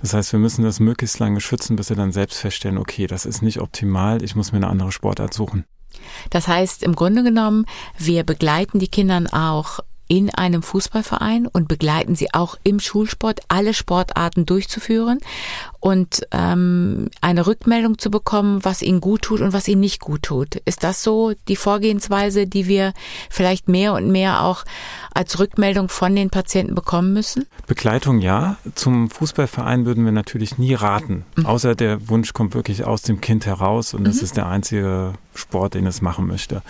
Das 0.00 0.14
heißt, 0.14 0.30
wir 0.30 0.38
müssen 0.38 0.62
das 0.62 0.78
möglichst 0.78 1.18
lange 1.18 1.40
schützen, 1.40 1.74
bis 1.74 1.88
sie 1.88 1.96
dann 1.96 2.12
selbst 2.12 2.38
feststellen, 2.38 2.78
okay, 2.78 3.08
das 3.08 3.26
ist 3.26 3.42
nicht 3.42 3.60
optimal, 3.60 4.22
ich 4.22 4.36
muss 4.36 4.52
mir 4.52 4.58
eine 4.58 4.68
andere 4.68 4.92
Sportart 4.92 5.34
suchen. 5.34 5.64
Das 6.30 6.46
heißt, 6.46 6.84
im 6.84 6.94
Grunde 6.94 7.24
genommen, 7.24 7.66
wir 7.98 8.22
begleiten 8.22 8.78
die 8.78 8.86
Kinder 8.86 9.24
auch 9.32 9.80
in 10.08 10.30
einem 10.30 10.62
Fußballverein 10.62 11.46
und 11.46 11.68
begleiten 11.68 12.14
sie 12.14 12.32
auch 12.34 12.56
im 12.62 12.78
Schulsport, 12.78 13.40
alle 13.48 13.72
Sportarten 13.72 14.44
durchzuführen 14.44 15.18
und 15.80 16.26
ähm, 16.30 17.08
eine 17.20 17.46
Rückmeldung 17.46 17.98
zu 17.98 18.10
bekommen, 18.10 18.64
was 18.64 18.82
ihnen 18.82 19.00
gut 19.00 19.22
tut 19.22 19.40
und 19.40 19.52
was 19.52 19.68
ihnen 19.68 19.80
nicht 19.80 20.00
gut 20.00 20.22
tut. 20.22 20.56
Ist 20.64 20.84
das 20.84 21.02
so 21.02 21.32
die 21.48 21.56
Vorgehensweise, 21.56 22.46
die 22.46 22.66
wir 22.68 22.92
vielleicht 23.30 23.68
mehr 23.68 23.94
und 23.94 24.10
mehr 24.10 24.42
auch 24.42 24.64
als 25.14 25.38
Rückmeldung 25.38 25.88
von 25.88 26.14
den 26.14 26.30
Patienten 26.30 26.74
bekommen 26.74 27.12
müssen? 27.12 27.46
Begleitung 27.66 28.18
ja. 28.18 28.56
Zum 28.74 29.10
Fußballverein 29.10 29.86
würden 29.86 30.04
wir 30.04 30.12
natürlich 30.12 30.58
nie 30.58 30.74
raten, 30.74 31.24
mhm. 31.36 31.46
außer 31.46 31.74
der 31.74 32.08
Wunsch 32.08 32.32
kommt 32.32 32.54
wirklich 32.54 32.84
aus 32.84 33.02
dem 33.02 33.20
Kind 33.20 33.46
heraus 33.46 33.94
und 33.94 34.02
mhm. 34.02 34.06
das 34.06 34.22
ist 34.22 34.36
der 34.36 34.46
einzige 34.46 35.14
Sport, 35.34 35.74
den 35.74 35.86
es 35.86 36.02
machen 36.02 36.26
möchte. 36.26 36.62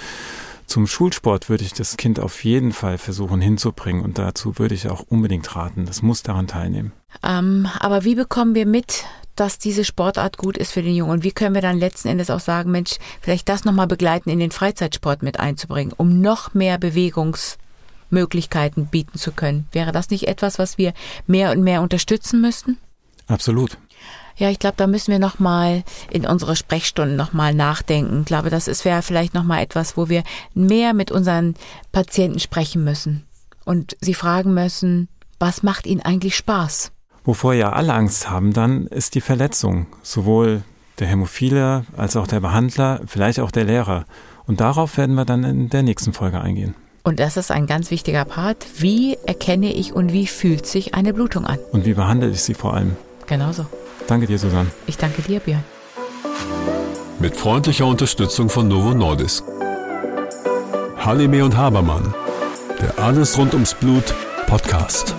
Zum 0.66 0.87
Schulsport 0.87 1.48
würde 1.48 1.64
ich 1.64 1.72
das 1.72 1.96
Kind 1.96 2.20
auf 2.20 2.44
jeden 2.44 2.72
Fall 2.72 2.98
versuchen 2.98 3.40
hinzubringen 3.40 4.05
und 4.05 4.18
dazu 4.18 4.59
würde 4.59 4.74
ich 4.74 4.88
auch 4.88 5.05
unbedingt 5.09 5.55
raten. 5.55 5.87
Das 5.87 6.03
muss 6.03 6.22
daran 6.22 6.46
teilnehmen. 6.46 6.92
Ähm, 7.22 7.68
aber 7.79 8.05
wie 8.05 8.14
bekommen 8.14 8.55
wir 8.55 8.66
mit, 8.66 9.05
dass 9.37 9.59
diese 9.59 9.85
Sportart 9.85 10.38
gut 10.38 10.57
ist 10.57 10.72
für 10.72 10.83
den 10.83 10.94
Jungen? 10.94 11.12
Und 11.12 11.24
wie 11.24 11.33
können 11.33 11.55
wir 11.55 11.62
dann 11.62 11.79
letzten 11.79 12.09
Endes 12.09 12.31
auch 12.31 12.40
sagen, 12.40 12.70
Mensch, 12.70 12.96
vielleicht 13.20 13.48
das 13.48 13.64
nochmal 13.64 13.87
begleiten, 13.87 14.31
in 14.31 14.38
den 14.38 14.50
Freizeitsport 14.50 15.22
mit 15.22 15.38
einzubringen, 15.38 15.92
um 15.96 16.20
noch 16.20 16.55
mehr 16.55 16.79
Bewegungsmöglichkeiten 16.79 18.87
bieten 18.87 19.18
zu 19.18 19.33
können? 19.33 19.66
Wäre 19.72 19.92
das 19.92 20.09
nicht 20.11 20.29
etwas, 20.29 20.59
was 20.59 20.79
wir 20.79 20.94
mehr 21.27 21.53
und 21.53 21.62
mehr 21.62 21.83
unterstützen 21.83 22.40
müssten? 22.40 22.79
Absolut. 23.27 23.77
Ja, 24.37 24.51
ich 24.51 24.59
glaube, 24.59 24.75
da 24.77 24.87
müssen 24.87 25.12
wir 25.12 25.18
noch 25.18 25.38
mal 25.38 25.85
in 26.11 26.27
unserer 26.27 26.57
Sprechstunde 26.57 27.14
noch 27.14 27.33
mal 27.33 27.55
nachdenken. 27.55 28.20
Ich 28.20 28.27
glaube, 28.27 28.51
das 28.51 28.68
ist 28.68 28.85
wäre 28.85 29.03
vielleicht 29.03 29.35
noch 29.35 29.44
mal 29.44 29.61
etwas, 29.61 29.97
wo 29.97 30.09
wir 30.09 30.25
mehr 30.55 30.94
mit 30.94 31.12
unseren 31.12 31.55
Patienten 31.92 32.40
sprechen 32.40 32.85
müssen 32.85 33.25
und 33.64 33.97
sie 34.01 34.14
fragen 34.14 34.55
müssen, 34.55 35.09
was 35.38 35.62
macht 35.62 35.87
ihnen 35.87 36.01
eigentlich 36.01 36.37
Spaß? 36.37 36.90
Wovor 37.25 37.55
ja 37.55 37.73
alle 37.73 37.94
Angst 37.94 38.29
haben 38.29 38.53
dann, 38.53 38.87
ist 38.87 39.14
die 39.14 39.20
Verletzung. 39.20 39.87
Sowohl 40.03 40.62
der 40.99 41.07
Hämophile 41.07 41.85
als 41.97 42.16
auch 42.16 42.27
der 42.27 42.40
Behandler, 42.40 43.01
vielleicht 43.07 43.40
auch 43.40 43.51
der 43.51 43.64
Lehrer. 43.64 44.05
Und 44.47 44.61
darauf 44.61 44.97
werden 44.99 45.14
wir 45.14 45.25
dann 45.25 45.42
in 45.44 45.70
der 45.70 45.83
nächsten 45.83 46.12
Folge 46.12 46.40
eingehen. 46.40 46.75
Und 47.03 47.20
das 47.20 47.37
ist 47.37 47.51
ein 47.51 47.66
ganz 47.66 47.90
wichtiger 47.90 48.25
Part. 48.25 48.66
Wie 48.79 49.16
erkenne 49.27 49.73
ich 49.73 49.92
und 49.92 50.12
wie 50.12 50.27
fühlt 50.27 50.66
sich 50.66 50.94
eine 50.94 51.12
Blutung 51.12 51.44
an? 51.44 51.59
Und 51.73 51.85
wie 51.85 51.94
behandle 51.94 52.31
ich 52.31 52.42
sie 52.42 52.55
vor 52.55 52.75
allem? 52.75 52.97
Genauso. 53.27 53.66
Danke 54.07 54.27
dir, 54.27 54.38
Susanne. 54.38 54.71
Ich 54.87 54.97
danke 54.97 55.23
dir, 55.23 55.40
Björn. 55.40 55.64
Mit 57.19 57.37
freundlicher 57.37 57.87
Unterstützung 57.87 58.49
von 58.49 58.69
Novo 58.69 58.93
Nordisk. 58.95 59.45
Halime 60.99 61.45
und 61.45 61.57
Habermann. 61.57 62.14
Der 62.81 62.99
Alles 63.03 63.38
rund 63.38 63.55
ums 63.55 63.75
Blut 63.75 64.14
Podcast. 64.47 65.14